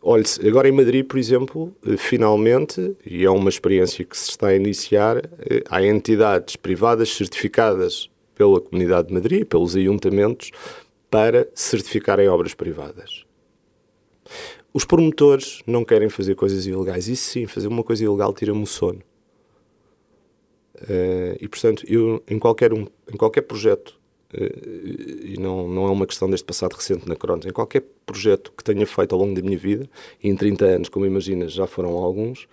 olhe 0.02 0.24
agora 0.46 0.68
em 0.68 0.72
Madrid, 0.72 1.06
por 1.06 1.18
exemplo, 1.18 1.74
eh, 1.86 1.96
finalmente, 1.96 2.96
e 3.06 3.24
é 3.24 3.30
uma 3.30 3.48
experiência 3.48 4.04
que 4.04 4.18
se 4.18 4.30
está 4.30 4.48
a 4.48 4.56
iniciar, 4.56 5.18
eh, 5.18 5.62
há 5.70 5.82
entidades 5.82 6.56
privadas 6.56 7.08
certificadas 7.14 8.10
pela 8.34 8.60
Comunidade 8.60 9.08
de 9.08 9.14
Madrid, 9.14 9.46
pelos 9.46 9.74
ayuntamentos, 9.74 10.50
para 11.08 11.48
certificarem 11.54 12.28
obras 12.28 12.54
privadas. 12.54 13.24
Os 14.74 14.84
promotores 14.84 15.62
não 15.66 15.84
querem 15.84 16.08
fazer 16.08 16.34
coisas 16.34 16.66
ilegais. 16.66 17.08
Isso 17.08 17.30
sim, 17.30 17.46
fazer 17.46 17.68
uma 17.68 17.82
coisa 17.82 18.04
ilegal 18.04 18.34
tira-me 18.34 18.62
o 18.62 18.66
sono. 18.66 19.00
Uh, 20.82 21.36
e 21.40 21.48
portanto, 21.48 21.84
eu 21.88 22.22
em 22.28 22.38
qualquer, 22.38 22.72
um, 22.72 22.86
em 23.12 23.16
qualquer 23.16 23.42
projeto, 23.42 23.98
uh, 24.32 25.24
e 25.24 25.36
não, 25.38 25.68
não 25.68 25.86
é 25.86 25.90
uma 25.90 26.06
questão 26.06 26.30
deste 26.30 26.44
passado 26.44 26.74
recente 26.74 27.08
na 27.08 27.16
Cronos, 27.16 27.46
em 27.46 27.50
qualquer 27.50 27.82
projeto 28.06 28.52
que 28.56 28.62
tenha 28.62 28.86
feito 28.86 29.14
ao 29.14 29.20
longo 29.20 29.34
da 29.34 29.42
minha 29.42 29.58
vida, 29.58 29.88
e 30.22 30.28
em 30.28 30.36
30 30.36 30.64
anos, 30.64 30.88
como 30.88 31.04
imaginas, 31.06 31.52
já 31.52 31.66
foram 31.66 31.90
alguns, 31.90 32.46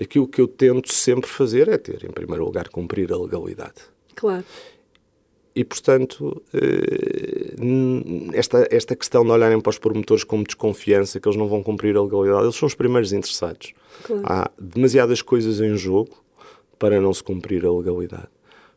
aquilo 0.00 0.28
que 0.28 0.40
eu 0.40 0.48
tento 0.48 0.92
sempre 0.92 1.28
fazer 1.28 1.68
é 1.68 1.78
ter, 1.78 2.04
em 2.04 2.10
primeiro 2.10 2.44
lugar, 2.44 2.68
cumprir 2.68 3.12
a 3.12 3.16
legalidade. 3.16 3.82
Claro. 4.14 4.44
E, 5.54 5.64
portanto, 5.64 6.40
eh, 6.54 7.54
esta, 8.34 8.68
esta 8.70 8.94
questão 8.94 9.24
de 9.24 9.30
olharem 9.30 9.60
para 9.60 9.70
os 9.70 9.78
promotores 9.78 10.22
como 10.22 10.44
desconfiança, 10.44 11.18
que 11.18 11.26
eles 11.26 11.36
não 11.36 11.48
vão 11.48 11.62
cumprir 11.62 11.96
a 11.96 12.02
legalidade, 12.02 12.44
eles 12.44 12.54
são 12.54 12.66
os 12.66 12.74
primeiros 12.74 13.12
interessados. 13.12 13.72
Claro. 14.04 14.22
Há 14.24 14.50
demasiadas 14.58 15.22
coisas 15.22 15.60
em 15.60 15.76
jogo 15.76 16.22
para 16.80 17.00
não 17.00 17.12
se 17.14 17.22
cumprir 17.22 17.64
a 17.64 17.70
legalidade. 17.70 18.28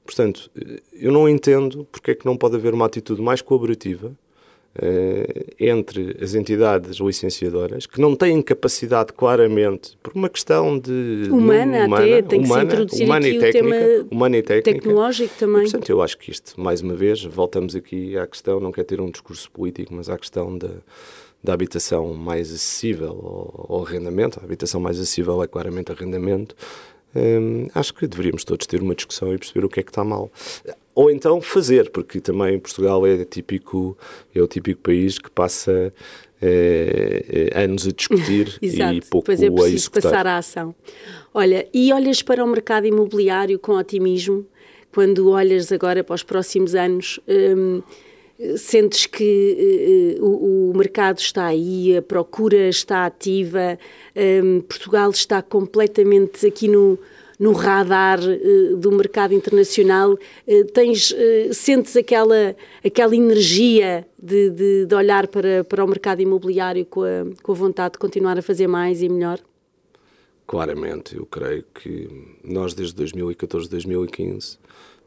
Portanto, 0.05 0.51
eu 0.91 1.11
não 1.11 1.27
entendo 1.27 1.87
porque 1.89 2.11
é 2.11 2.15
que 2.15 2.25
não 2.25 2.35
pode 2.35 2.55
haver 2.55 2.73
uma 2.73 2.85
atitude 2.85 3.21
mais 3.21 3.41
colaborativa 3.41 4.11
Uh, 4.75 5.53
entre 5.59 6.17
as 6.19 6.33
entidades 6.33 6.97
licenciadoras 6.97 7.85
que 7.85 8.01
não 8.01 8.15
têm 8.15 8.41
capacidade 8.41 9.13
claramente 9.13 9.95
por 10.01 10.13
uma 10.15 10.27
questão 10.27 10.79
de 10.79 11.27
humana, 11.29 11.85
humana 11.85 11.95
até 11.97 12.21
tem 12.23 12.39
humana, 12.43 12.63
que 12.63 12.69
se 12.69 12.73
introduzir 12.73 13.05
humana 13.05 13.27
aqui 13.27 13.35
e 13.35 13.39
técnica, 13.39 13.77
tema 13.77 14.07
humana 14.09 14.37
e 14.37 14.41
técnica. 14.41 14.79
tecnológico 14.79 15.33
também. 15.37 15.59
E, 15.59 15.63
portanto, 15.65 15.89
eu 15.91 16.01
acho 16.01 16.17
que 16.17 16.31
isto, 16.31 16.59
mais 16.59 16.81
uma 16.81 16.95
vez, 16.95 17.23
voltamos 17.23 17.75
aqui 17.75 18.17
à 18.17 18.25
questão, 18.25 18.59
não 18.59 18.71
quer 18.71 18.83
ter 18.83 18.99
um 18.99 19.11
discurso 19.11 19.51
político, 19.51 19.93
mas 19.93 20.09
à 20.09 20.17
questão 20.17 20.57
da, 20.57 20.71
da 21.43 21.53
habitação 21.53 22.11
mais 22.15 22.51
acessível 22.51 23.11
ao, 23.11 23.75
ao 23.75 23.85
arrendamento. 23.85 24.39
A 24.39 24.43
habitação 24.43 24.81
mais 24.81 24.99
acessível 24.99 25.43
é 25.43 25.47
claramente 25.47 25.91
arrendamento. 25.91 26.55
Hum, 27.15 27.67
acho 27.75 27.93
que 27.93 28.07
deveríamos 28.07 28.43
todos 28.43 28.65
ter 28.65 28.81
uma 28.81 28.95
discussão 28.95 29.33
e 29.33 29.37
perceber 29.37 29.65
o 29.65 29.69
que 29.69 29.79
é 29.79 29.83
que 29.83 29.91
está 29.91 30.03
mal. 30.03 30.31
Ou 30.95 31.09
então 31.09 31.41
fazer, 31.41 31.89
porque 31.89 32.19
também 32.19 32.59
Portugal 32.59 33.05
é 33.05 33.23
típico, 33.25 33.97
é 34.33 34.41
o 34.41 34.47
típico 34.47 34.81
país 34.81 35.17
que 35.17 35.29
passa 35.29 35.93
é, 36.41 37.49
é, 37.53 37.63
anos 37.63 37.87
a 37.87 37.91
discutir 37.91 38.57
e 38.61 39.01
pouco 39.01 39.25
pois 39.25 39.41
é 39.41 39.47
a 39.47 39.69
executar. 39.69 40.11
passar 40.11 40.27
à 40.27 40.37
ação. 40.37 40.75
Olha, 41.33 41.67
e 41.73 41.91
olhas 41.93 42.21
para 42.21 42.43
o 42.43 42.47
mercado 42.47 42.85
imobiliário 42.85 43.57
com 43.57 43.73
otimismo? 43.73 44.45
Quando 44.93 45.29
olhas 45.29 45.71
agora 45.71 46.03
para 46.03 46.13
os 46.13 46.21
próximos 46.21 46.75
anos, 46.75 47.19
hum, 47.27 47.81
sentes 48.57 49.05
que 49.05 50.17
uh, 50.19 50.25
o, 50.25 50.71
o, 50.71 50.77
mercado 50.77 51.19
está 51.19 51.45
aí, 51.45 51.95
a 51.95 52.01
procura 52.01 52.67
está 52.67 53.05
ativa, 53.05 53.77
um, 54.43 54.61
Portugal 54.61 55.11
está 55.11 55.41
completamente 55.41 56.45
aqui 56.45 56.67
no, 56.67 56.97
no 57.39 57.51
radar 57.51 58.19
uh, 58.19 58.75
do 58.75 58.91
mercado 58.91 59.33
internacional, 59.33 60.13
uh, 60.13 60.65
tens, 60.73 61.13
sentes 61.51 61.95
aquela, 61.95 62.55
aquela 62.83 63.15
energia 63.15 64.07
de, 64.21 64.49
de, 64.49 64.85
de, 64.87 64.95
olhar 64.95 65.27
para, 65.27 65.63
para 65.63 65.83
o 65.83 65.87
mercado 65.87 66.21
imobiliário 66.21 66.85
com 66.85 67.03
a, 67.03 67.25
com 67.41 67.51
a 67.51 67.55
vontade 67.55 67.93
de 67.93 67.99
continuar 67.99 68.37
a 68.37 68.41
fazer 68.41 68.67
mais 68.67 69.01
e 69.03 69.09
melhor? 69.09 69.39
Claramente, 70.45 71.15
eu 71.15 71.25
creio 71.25 71.63
que 71.73 72.09
nós 72.43 72.73
desde 72.73 72.95
2014, 72.95 73.69
2015 73.69 74.57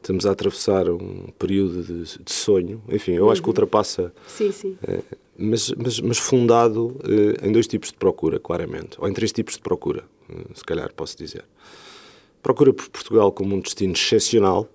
estamos 0.01 0.25
a 0.25 0.31
atravessar 0.31 0.89
um 0.89 1.27
período 1.37 1.83
de, 1.83 2.23
de 2.23 2.31
sonho, 2.31 2.81
enfim, 2.89 3.13
eu 3.13 3.25
uhum. 3.25 3.31
acho 3.31 3.41
que 3.41 3.47
uhum. 3.47 3.51
ultrapassa, 3.51 4.13
sim, 4.27 4.51
sim. 4.51 4.77
mas, 5.37 5.71
mas, 5.71 5.99
mas, 5.99 6.17
fundado 6.17 6.95
em 7.43 7.51
dois 7.51 7.67
tipos 7.67 7.89
de 7.89 7.95
procura, 7.95 8.39
claramente, 8.39 8.97
ou 8.99 9.07
em 9.07 9.13
três 9.13 9.31
tipos 9.31 9.55
de 9.55 9.61
procura, 9.61 10.03
se 10.53 10.63
calhar 10.63 10.93
posso 10.93 11.17
dizer 11.17 11.43
procura 12.47 12.71
por 12.71 12.87
Portugal 12.87 13.29
como 13.29 13.55
um 13.55 13.59
destino 13.59 13.91
excepcional 13.91 14.69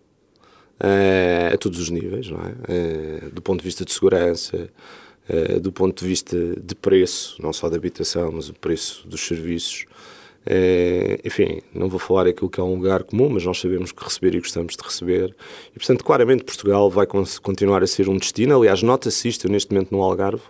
uh, 0.79 1.55
a 1.55 1.57
todos 1.57 1.79
os 1.79 1.89
níveis, 1.89 2.29
não 2.29 2.39
é? 2.41 2.51
Uh, 2.51 3.31
do 3.31 3.41
ponto 3.41 3.61
de 3.61 3.65
vista 3.65 3.83
de 3.83 3.91
segurança, 3.91 4.69
uh, 5.31 5.59
do 5.59 5.73
ponto 5.73 6.03
de 6.03 6.07
vista 6.07 6.37
de 6.37 6.75
preço, 6.75 7.41
não 7.41 7.51
só 7.51 7.71
da 7.71 7.77
habitação, 7.77 8.31
mas 8.33 8.51
o 8.51 8.53
preço 8.53 9.09
dos 9.09 9.23
serviços. 9.23 9.87
Enfim, 11.25 11.61
não 11.75 11.89
vou 11.89 11.99
falar 11.99 12.27
aquilo 12.27 12.51
que 12.51 12.61
é 12.61 12.63
um 12.63 12.75
lugar 12.75 13.05
comum, 13.05 13.29
mas 13.29 13.45
nós 13.45 13.61
sabemos 13.61 13.93
que 13.93 14.03
receber 14.03 14.35
e 14.35 14.41
gostamos 14.41 14.77
de 14.77 14.83
receber. 14.83 15.35
E, 15.75 15.79
portanto, 15.79 16.05
claramente 16.05 16.45
Portugal 16.45 16.91
vai 16.91 17.07
continuar 17.07 17.83
a 17.83 17.87
ser 17.87 18.09
um 18.09 18.17
destino. 18.17 18.57
Aliás, 18.57 18.83
nota-se 18.83 19.29
isto, 19.29 19.47
eu 19.47 19.51
neste 19.51 19.73
momento 19.73 19.93
no 19.93 20.03
Algarve, 20.03 20.43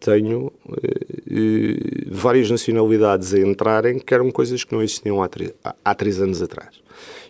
tenho 0.00 0.50
eh, 0.82 2.06
várias 2.10 2.50
nacionalidades 2.50 3.34
a 3.34 3.38
entrarem 3.38 3.98
que 3.98 4.14
eram 4.14 4.30
coisas 4.30 4.64
que 4.64 4.72
não 4.72 4.82
existiam 4.82 5.22
há, 5.22 5.28
há 5.84 5.94
três 5.94 6.20
anos 6.20 6.40
atrás. 6.40 6.80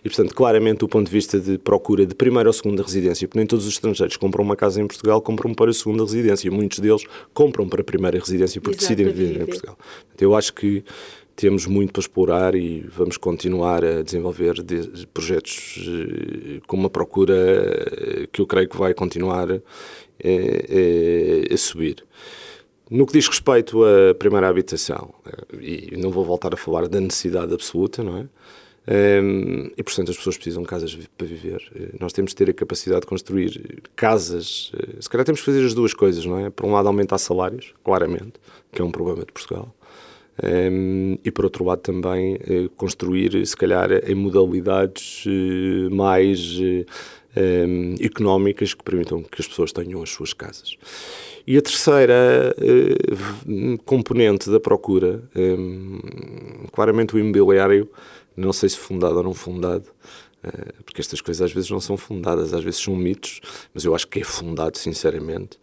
E, 0.03 0.09
portanto, 0.09 0.33
claramente, 0.33 0.79
do 0.79 0.87
ponto 0.87 1.05
de 1.05 1.11
vista 1.11 1.39
de 1.39 1.57
procura 1.57 2.05
de 2.05 2.15
primeira 2.15 2.49
ou 2.49 2.53
segunda 2.53 2.81
residência, 2.81 3.27
porque 3.27 3.37
nem 3.37 3.45
todos 3.45 3.67
os 3.67 3.73
estrangeiros 3.73 4.17
compram 4.17 4.43
uma 4.43 4.55
casa 4.55 4.81
em 4.81 4.87
Portugal, 4.87 5.21
compram 5.21 5.53
para 5.53 5.69
a 5.69 5.73
segunda 5.73 6.03
residência. 6.03 6.49
Muitos 6.49 6.79
deles 6.79 7.03
compram 7.33 7.67
para 7.67 7.81
a 7.81 7.83
primeira 7.83 8.17
residência 8.17 8.59
porque 8.59 8.79
decidem 8.79 9.05
viver 9.07 9.41
em 9.41 9.45
Portugal. 9.45 9.77
Eu 10.19 10.35
acho 10.35 10.53
que 10.53 10.83
temos 11.41 11.65
muito 11.65 11.91
para 11.91 12.01
explorar 12.01 12.53
e 12.53 12.81
vamos 12.81 13.17
continuar 13.17 13.83
a 13.83 14.03
desenvolver 14.03 14.61
de, 14.61 15.07
projetos 15.07 15.83
eh, 15.87 16.61
com 16.67 16.77
uma 16.77 16.89
procura 16.89 17.33
eh, 17.33 18.27
que 18.31 18.41
eu 18.41 18.45
creio 18.45 18.69
que 18.69 18.77
vai 18.77 18.93
continuar 18.93 19.47
a 19.51 21.57
subir. 21.57 22.05
No 22.91 23.07
que 23.07 23.13
diz 23.13 23.27
respeito 23.27 23.83
à 23.83 24.13
primeira 24.13 24.47
habitação, 24.47 25.15
eh, 25.25 25.93
e 25.93 25.97
não 25.97 26.11
vou 26.11 26.23
voltar 26.23 26.53
a 26.53 26.57
falar 26.57 26.87
da 26.87 26.99
necessidade 26.99 27.53
absoluta, 27.53 28.03
não 28.03 28.17
é? 28.17 28.27
Um, 28.87 29.69
e, 29.77 29.83
portanto, 29.83 30.09
as 30.09 30.17
pessoas 30.17 30.37
precisam 30.37 30.63
de 30.63 30.67
casas 30.67 30.97
para 31.17 31.27
viver. 31.27 31.61
Eh, 31.75 31.95
nós 31.99 32.11
temos 32.11 32.31
de 32.31 32.35
ter 32.35 32.49
a 32.49 32.53
capacidade 32.53 33.01
de 33.01 33.07
construir 33.07 33.81
casas. 33.95 34.71
Eh, 34.75 34.97
se 34.99 35.09
calhar 35.09 35.23
temos 35.23 35.39
que 35.39 35.45
fazer 35.45 35.65
as 35.65 35.73
duas 35.73 35.93
coisas, 35.93 36.25
não 36.25 36.37
é? 36.37 36.49
Por 36.49 36.65
um 36.65 36.73
lado, 36.73 36.87
aumentar 36.87 37.17
salários, 37.17 37.73
claramente, 37.83 38.33
que 38.71 38.81
é 38.81 38.85
um 38.85 38.91
problema 38.91 39.19
de 39.19 39.31
Portugal. 39.31 39.73
Um, 40.43 41.17
e, 41.23 41.29
por 41.29 41.45
outro 41.45 41.63
lado, 41.63 41.81
também 41.81 42.39
construir, 42.75 43.45
se 43.45 43.55
calhar, 43.55 43.91
em 43.91 44.15
modalidades 44.15 45.23
mais 45.91 46.59
um, 47.35 47.95
económicas 47.99 48.73
que 48.73 48.83
permitam 48.83 49.23
que 49.23 49.41
as 49.41 49.47
pessoas 49.47 49.71
tenham 49.71 50.01
as 50.01 50.09
suas 50.09 50.33
casas. 50.33 50.77
E 51.45 51.57
a 51.57 51.61
terceira 51.61 52.55
uh, 52.57 53.77
componente 53.83 54.49
da 54.49 54.59
procura, 54.59 55.23
um, 55.35 55.99
claramente 56.71 57.15
o 57.15 57.19
imobiliário, 57.19 57.89
não 58.35 58.53
sei 58.53 58.69
se 58.69 58.77
fundado 58.77 59.17
ou 59.17 59.23
não 59.23 59.33
fundado, 59.33 59.89
uh, 60.43 60.83
porque 60.83 61.01
estas 61.01 61.21
coisas 61.21 61.41
às 61.41 61.51
vezes 61.51 61.69
não 61.69 61.79
são 61.79 61.97
fundadas, 61.97 62.53
às 62.53 62.63
vezes 62.63 62.81
são 62.81 62.95
mitos, 62.95 63.41
mas 63.73 63.83
eu 63.83 63.95
acho 63.95 64.07
que 64.07 64.19
é 64.19 64.23
fundado, 64.23 64.77
sinceramente. 64.77 65.57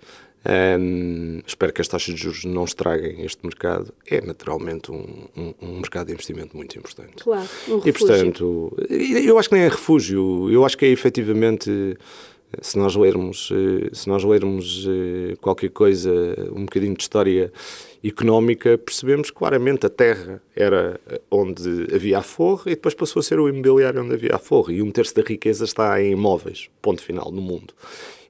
Um, 0.48 1.40
espero 1.46 1.72
que 1.72 1.82
as 1.82 1.88
taxas 1.88 2.14
de 2.14 2.22
juros 2.22 2.44
não 2.44 2.64
estraguem 2.64 3.22
este 3.22 3.44
mercado. 3.44 3.92
É 4.06 4.20
naturalmente 4.20 4.90
um, 4.90 5.26
um, 5.36 5.54
um 5.60 5.80
mercado 5.80 6.06
de 6.06 6.14
investimento 6.14 6.56
muito 6.56 6.78
importante. 6.78 7.22
Claro, 7.22 7.48
um 7.68 7.78
refúgio. 7.78 7.88
E 7.88 7.92
portanto, 7.92 8.76
eu 8.88 9.38
acho 9.38 9.48
que 9.48 9.54
nem 9.54 9.64
é 9.64 9.68
refúgio, 9.68 10.50
eu 10.50 10.64
acho 10.64 10.78
que 10.78 10.86
é 10.86 10.88
efetivamente 10.88 11.96
se 12.62 12.78
nós 12.78 12.96
lermos, 12.96 13.50
eh, 13.52 13.90
se 13.92 14.08
nós 14.08 14.24
lermos 14.24 14.86
eh, 14.88 15.36
qualquer 15.40 15.68
coisa, 15.70 16.10
um 16.50 16.64
bocadinho 16.64 16.96
de 16.96 17.02
história 17.02 17.52
económica, 18.02 18.78
percebemos 18.78 19.30
claramente 19.30 19.84
a 19.84 19.90
terra 19.90 20.40
era 20.56 20.98
onde 21.30 21.94
havia 21.94 22.18
a 22.18 22.22
forra 22.22 22.70
e 22.70 22.74
depois 22.74 22.94
passou 22.94 23.20
a 23.20 23.22
ser 23.22 23.38
o 23.38 23.48
imobiliário 23.48 24.02
onde 24.02 24.14
havia 24.14 24.34
a 24.34 24.38
forra 24.38 24.72
e 24.72 24.80
um 24.80 24.90
terço 24.90 25.14
da 25.14 25.22
riqueza 25.22 25.64
está 25.64 26.00
em 26.02 26.12
imóveis, 26.12 26.70
ponto 26.80 27.02
final, 27.02 27.30
no 27.30 27.42
mundo. 27.42 27.74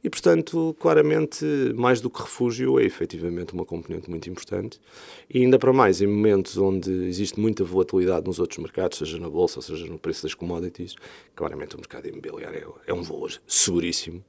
E, 0.03 0.09
portanto, 0.09 0.77
claramente, 0.79 1.45
mais 1.75 2.01
do 2.01 2.09
que 2.09 2.21
refúgio, 2.21 2.79
é 2.79 2.85
efetivamente 2.85 3.53
uma 3.53 3.65
componente 3.65 4.09
muito 4.09 4.31
importante. 4.31 4.81
E 5.29 5.43
ainda 5.43 5.59
para 5.59 5.73
mais, 5.73 6.01
em 6.01 6.07
momentos 6.07 6.57
onde 6.57 6.91
existe 7.07 7.39
muita 7.41 7.65
volatilidade 7.65 8.27
nos 8.27 8.39
outros 8.39 8.59
mercados, 8.59 8.99
seja 8.99 9.19
na 9.19 9.29
bolsa, 9.29 9.61
seja 9.61 9.87
no 9.87 9.99
preço 9.99 10.23
das 10.23 10.35
commodities, 10.35 10.95
claramente 11.35 11.75
o 11.75 11.79
mercado 11.79 12.09
imobiliário 12.09 12.75
é 12.87 12.95
um 12.95 13.03
valor 13.03 13.33
seguríssimo. 13.47 14.25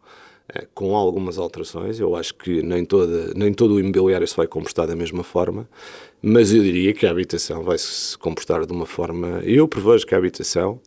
É, 0.51 0.65
com 0.73 0.95
algumas 0.95 1.37
alterações, 1.37 1.99
eu 1.99 2.15
acho 2.15 2.33
que 2.33 2.63
nem, 2.63 2.83
toda, 2.83 3.35
nem 3.35 3.53
todo 3.53 3.75
o 3.75 3.79
imobiliário 3.79 4.27
se 4.27 4.35
vai 4.35 4.47
comportar 4.47 4.87
da 4.87 4.95
mesma 4.95 5.23
forma, 5.23 5.69
mas 6.19 6.51
eu 6.51 6.63
diria 6.63 6.91
que 6.91 7.05
a 7.05 7.11
habitação 7.11 7.63
vai 7.63 7.77
se 7.77 8.17
comportar 8.17 8.65
de 8.65 8.73
uma 8.73 8.87
forma. 8.87 9.41
Eu 9.43 9.67
prevejo 9.67 10.07
que 10.07 10.15
a 10.15 10.17
habitação, 10.17 10.81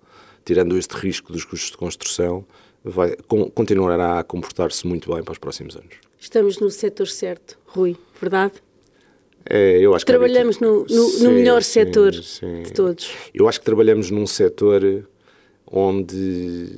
tirando 0.45 0.77
este 0.77 0.95
risco 0.95 1.33
dos 1.33 1.45
custos 1.45 1.71
de 1.71 1.77
construção, 1.77 2.45
vai, 2.85 3.17
com, 3.29 3.51
continuará 3.51 4.19
a 4.19 4.25
comportar-se 4.25 4.87
muito 4.87 5.13
bem 5.13 5.23
para 5.23 5.33
os 5.33 5.39
próximos 5.39 5.77
anos. 5.77 5.95
Estamos 6.19 6.59
no 6.59 6.71
setor 6.71 7.09
certo, 7.09 7.59
Rui, 7.67 7.97
verdade? 8.21 8.55
É, 9.45 9.79
eu 9.79 9.95
acho 9.95 10.07
trabalhamos 10.07 10.57
que 10.57 10.65
no, 10.65 10.83
no, 10.83 11.09
sim, 11.09 11.25
no 11.25 11.31
melhor 11.33 11.63
sim, 11.63 11.73
setor 11.73 12.15
sim. 12.15 12.63
de 12.63 12.73
todos. 12.73 13.11
Eu 13.35 13.49
acho 13.49 13.59
que 13.59 13.65
trabalhamos 13.65 14.11
num 14.11 14.27
setor 14.27 15.05
onde, 15.67 16.71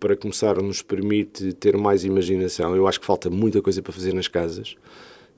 para 0.00 0.16
começar, 0.16 0.60
nos 0.60 0.82
permite 0.82 1.52
ter 1.52 1.76
mais 1.76 2.04
imaginação. 2.04 2.74
Eu 2.74 2.88
acho 2.88 2.98
que 2.98 3.06
falta 3.06 3.30
muita 3.30 3.62
coisa 3.62 3.82
para 3.82 3.92
fazer 3.92 4.12
nas 4.14 4.26
casas. 4.26 4.74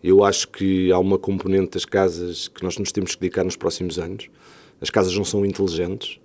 Eu 0.02 0.24
acho 0.24 0.48
que 0.48 0.90
há 0.90 0.98
uma 0.98 1.18
componente 1.18 1.72
das 1.72 1.84
casas 1.84 2.48
que 2.48 2.62
nós 2.62 2.78
nos 2.78 2.92
temos 2.92 3.14
que 3.14 3.20
dedicar 3.20 3.44
nos 3.44 3.56
próximos 3.56 3.98
anos. 3.98 4.30
As 4.80 4.88
casas 4.88 5.14
não 5.14 5.24
são 5.24 5.44
inteligentes. 5.44 6.18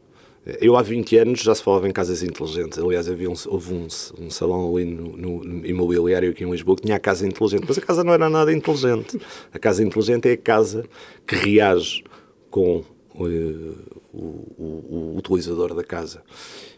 Eu 0.62 0.78
há 0.78 0.82
20 0.84 1.18
anos 1.18 1.40
já 1.42 1.56
se 1.56 1.64
falava 1.64 1.88
em 1.88 1.92
casas 1.92 2.22
inteligentes. 2.22 2.78
Aliás, 2.78 3.10
havia 3.10 3.30
um, 3.30 3.34
houve 3.48 3.74
um, 3.74 3.88
um 4.20 4.30
salão 4.30 4.76
ali 4.76 4.86
no, 4.86 5.18
no, 5.18 5.66
imobiliário 5.66 6.30
aqui 6.30 6.44
em 6.44 6.52
Lisboa 6.52 6.76
que 6.76 6.84
tinha 6.84 6.96
a 6.96 7.00
casa 7.00 7.26
inteligente, 7.26 7.66
mas 7.68 7.78
a 7.80 7.82
casa 7.82 8.04
não 8.04 8.14
era 8.14 8.30
nada 8.30 8.54
inteligente. 8.54 9.20
A 9.52 9.58
casa 9.58 9.84
inteligente 9.84 10.30
é 10.30 10.34
a 10.34 10.38
casa 10.38 10.86
que 11.26 11.36
reage 11.36 12.04
com 12.52 12.84
uh, 13.16 13.76
o, 14.14 14.18
o, 14.58 15.14
o, 15.14 15.18
utilizador 15.18 15.74
da 15.74 15.84
casa. 15.84 16.22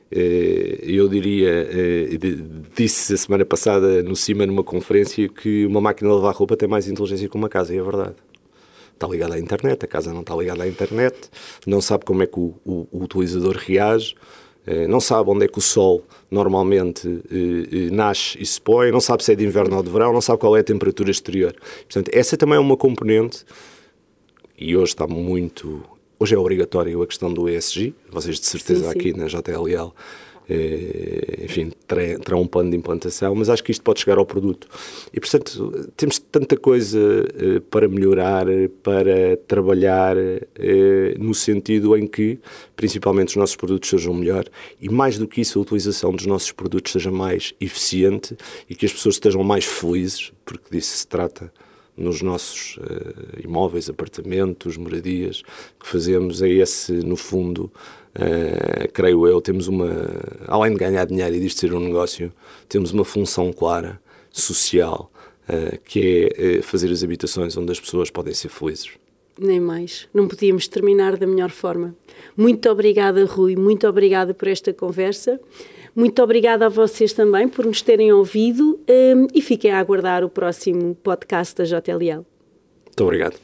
Uh, 0.10 0.80
eu 0.84 1.10
diria, 1.10 1.67
uh, 1.69 2.67
disse 2.73 3.15
a 3.15 3.17
semana 3.17 3.43
passada 3.43 4.01
no 4.01 4.15
CIMA 4.15 4.45
numa 4.45 4.63
conferência 4.63 5.27
que 5.27 5.65
uma 5.65 5.82
máquina 5.82 6.10
de 6.10 6.15
lavar 6.15 6.34
roupa 6.34 6.56
tem 6.56 6.69
mais 6.69 6.88
inteligência 6.88 7.27
que 7.27 7.36
uma 7.36 7.49
casa, 7.49 7.75
e 7.75 7.77
é 7.77 7.84
verdade 7.84 8.15
está 8.97 9.07
ligada 9.07 9.36
à 9.36 9.39
internet, 9.39 9.86
a 9.86 9.88
casa 9.88 10.13
não 10.13 10.21
está 10.21 10.36
ligada 10.36 10.63
à 10.63 10.67
internet, 10.67 11.29
não 11.65 11.81
sabe 11.81 12.05
como 12.05 12.23
é 12.23 12.27
que 12.27 12.39
o, 12.39 12.55
o, 12.65 12.88
o 12.91 13.03
utilizador 13.03 13.55
reage. 13.57 14.15
não 14.89 14.99
sabe 14.99 15.29
onde 15.29 15.45
é 15.45 15.47
que 15.47 15.57
o 15.57 15.62
sol 15.62 16.03
normalmente 16.29 17.07
nasce 17.91 18.38
e 18.38 18.45
se 18.45 18.60
põe, 18.60 18.91
não 18.91 18.99
sabe 18.99 19.23
se 19.23 19.31
é 19.31 19.36
de 19.36 19.45
inverno 19.45 19.77
ou 19.77 19.83
de 19.83 19.89
verão, 19.89 20.12
não 20.12 20.19
sabe 20.21 20.39
qual 20.39 20.57
é 20.57 20.60
a 20.60 20.63
temperatura 20.63 21.10
exterior. 21.10 21.55
Portanto, 21.83 22.12
essa 22.13 22.36
também 22.36 22.57
é 22.57 22.60
uma 22.60 22.75
componente, 22.75 23.45
e 24.57 24.75
hoje 24.75 24.93
está 24.93 25.05
muito. 25.05 25.83
Hoje 26.19 26.33
é 26.33 26.38
obrigatório 26.38 27.01
a 27.03 27.07
questão 27.07 27.31
do 27.31 27.47
ESG, 27.47 27.93
vocês 28.10 28.39
de 28.39 28.45
certeza 28.47 28.86
sim, 28.86 28.91
sim. 28.91 28.99
aqui 28.99 29.13
na 29.13 29.27
JLL 29.27 29.69
eh, 29.69 29.91
enfim, 31.43 31.71
terá 31.86 32.38
um 32.38 32.47
plano 32.47 32.71
de 32.71 32.77
implantação, 32.77 33.36
mas 33.36 33.49
acho 33.49 33.63
que 33.63 33.71
isto 33.71 33.83
pode 33.83 33.99
chegar 33.99 34.17
ao 34.17 34.25
produto. 34.25 34.67
E, 35.13 35.19
portanto, 35.19 35.89
temos 35.95 36.19
tanta 36.19 36.55
coisa 36.55 36.99
eh, 36.99 37.60
para 37.69 37.88
melhorar, 37.88 38.45
para 38.81 39.38
trabalhar 39.47 40.15
eh, 40.17 41.15
no 41.19 41.33
sentido 41.33 41.97
em 41.97 42.07
que, 42.07 42.39
principalmente, 42.75 43.29
os 43.29 43.36
nossos 43.36 43.55
produtos 43.55 43.89
sejam 43.89 44.13
melhor 44.13 44.45
e, 44.81 44.89
mais 44.89 45.17
do 45.17 45.27
que 45.27 45.41
isso, 45.41 45.60
a 45.60 45.62
utilização 45.62 46.12
dos 46.13 46.25
nossos 46.25 46.51
produtos 46.51 46.93
seja 46.93 47.12
mais 47.12 47.53
eficiente 47.60 48.38
e 48.69 48.75
que 48.75 48.86
as 48.86 48.93
pessoas 48.93 49.15
estejam 49.15 49.43
mais 49.43 49.65
felizes, 49.65 50.31
porque 50.45 50.69
disso 50.71 50.97
se 50.97 51.07
trata 51.07 51.51
nos 51.97 52.21
nossos 52.21 52.77
uh, 52.77 53.43
imóveis, 53.43 53.89
apartamentos, 53.89 54.77
moradias 54.77 55.41
que 55.79 55.88
fazemos, 55.88 56.43
é 56.43 56.49
esse, 56.49 56.91
no 56.93 57.15
fundo, 57.15 57.71
uh, 58.17 58.91
creio 58.91 59.27
eu, 59.27 59.39
temos 59.39 59.67
uma, 59.67 59.89
além 60.47 60.73
de 60.73 60.80
ganhar 60.80 61.06
dinheiro 61.06 61.36
e 61.36 61.39
disto 61.39 61.60
ser 61.60 61.73
um 61.73 61.80
negócio, 61.80 62.32
temos 62.67 62.91
uma 62.91 63.06
função 63.06 63.53
clara, 63.53 63.99
social, 64.32 65.12
uh, 65.49 65.77
que 65.86 66.34
é 66.36 66.62
fazer 66.62 66.91
as 66.91 67.03
habitações 67.03 67.56
onde 67.56 67.71
as 67.71 67.80
pessoas 67.80 68.10
podem 68.10 68.34
ser 68.34 68.49
felizes. 68.49 68.89
Nem 69.39 69.60
mais. 69.60 70.08
Não 70.13 70.27
podíamos 70.27 70.67
terminar 70.67 71.15
da 71.15 71.27
melhor 71.27 71.51
forma. 71.51 71.95
Muito 72.36 72.69
obrigada, 72.69 73.23
Rui. 73.25 73.56
Muito 73.56 73.88
obrigada 73.88 74.34
por 74.34 74.47
esta 74.47 74.73
conversa. 74.73 75.39
Muito 75.95 76.21
obrigada 76.21 76.67
a 76.67 76.69
vocês 76.69 77.12
também 77.12 77.47
por 77.47 77.65
nos 77.65 77.82
terem 77.82 78.12
ouvido 78.12 78.80
um, 78.88 79.27
e 79.34 79.41
fiquem 79.41 79.71
a 79.71 79.80
aguardar 79.80 80.23
o 80.23 80.30
próximo 80.30 80.95
podcast 81.01 81.56
da 81.56 81.63
JLL. 81.63 82.23
Muito 82.86 83.03
obrigado. 83.03 83.36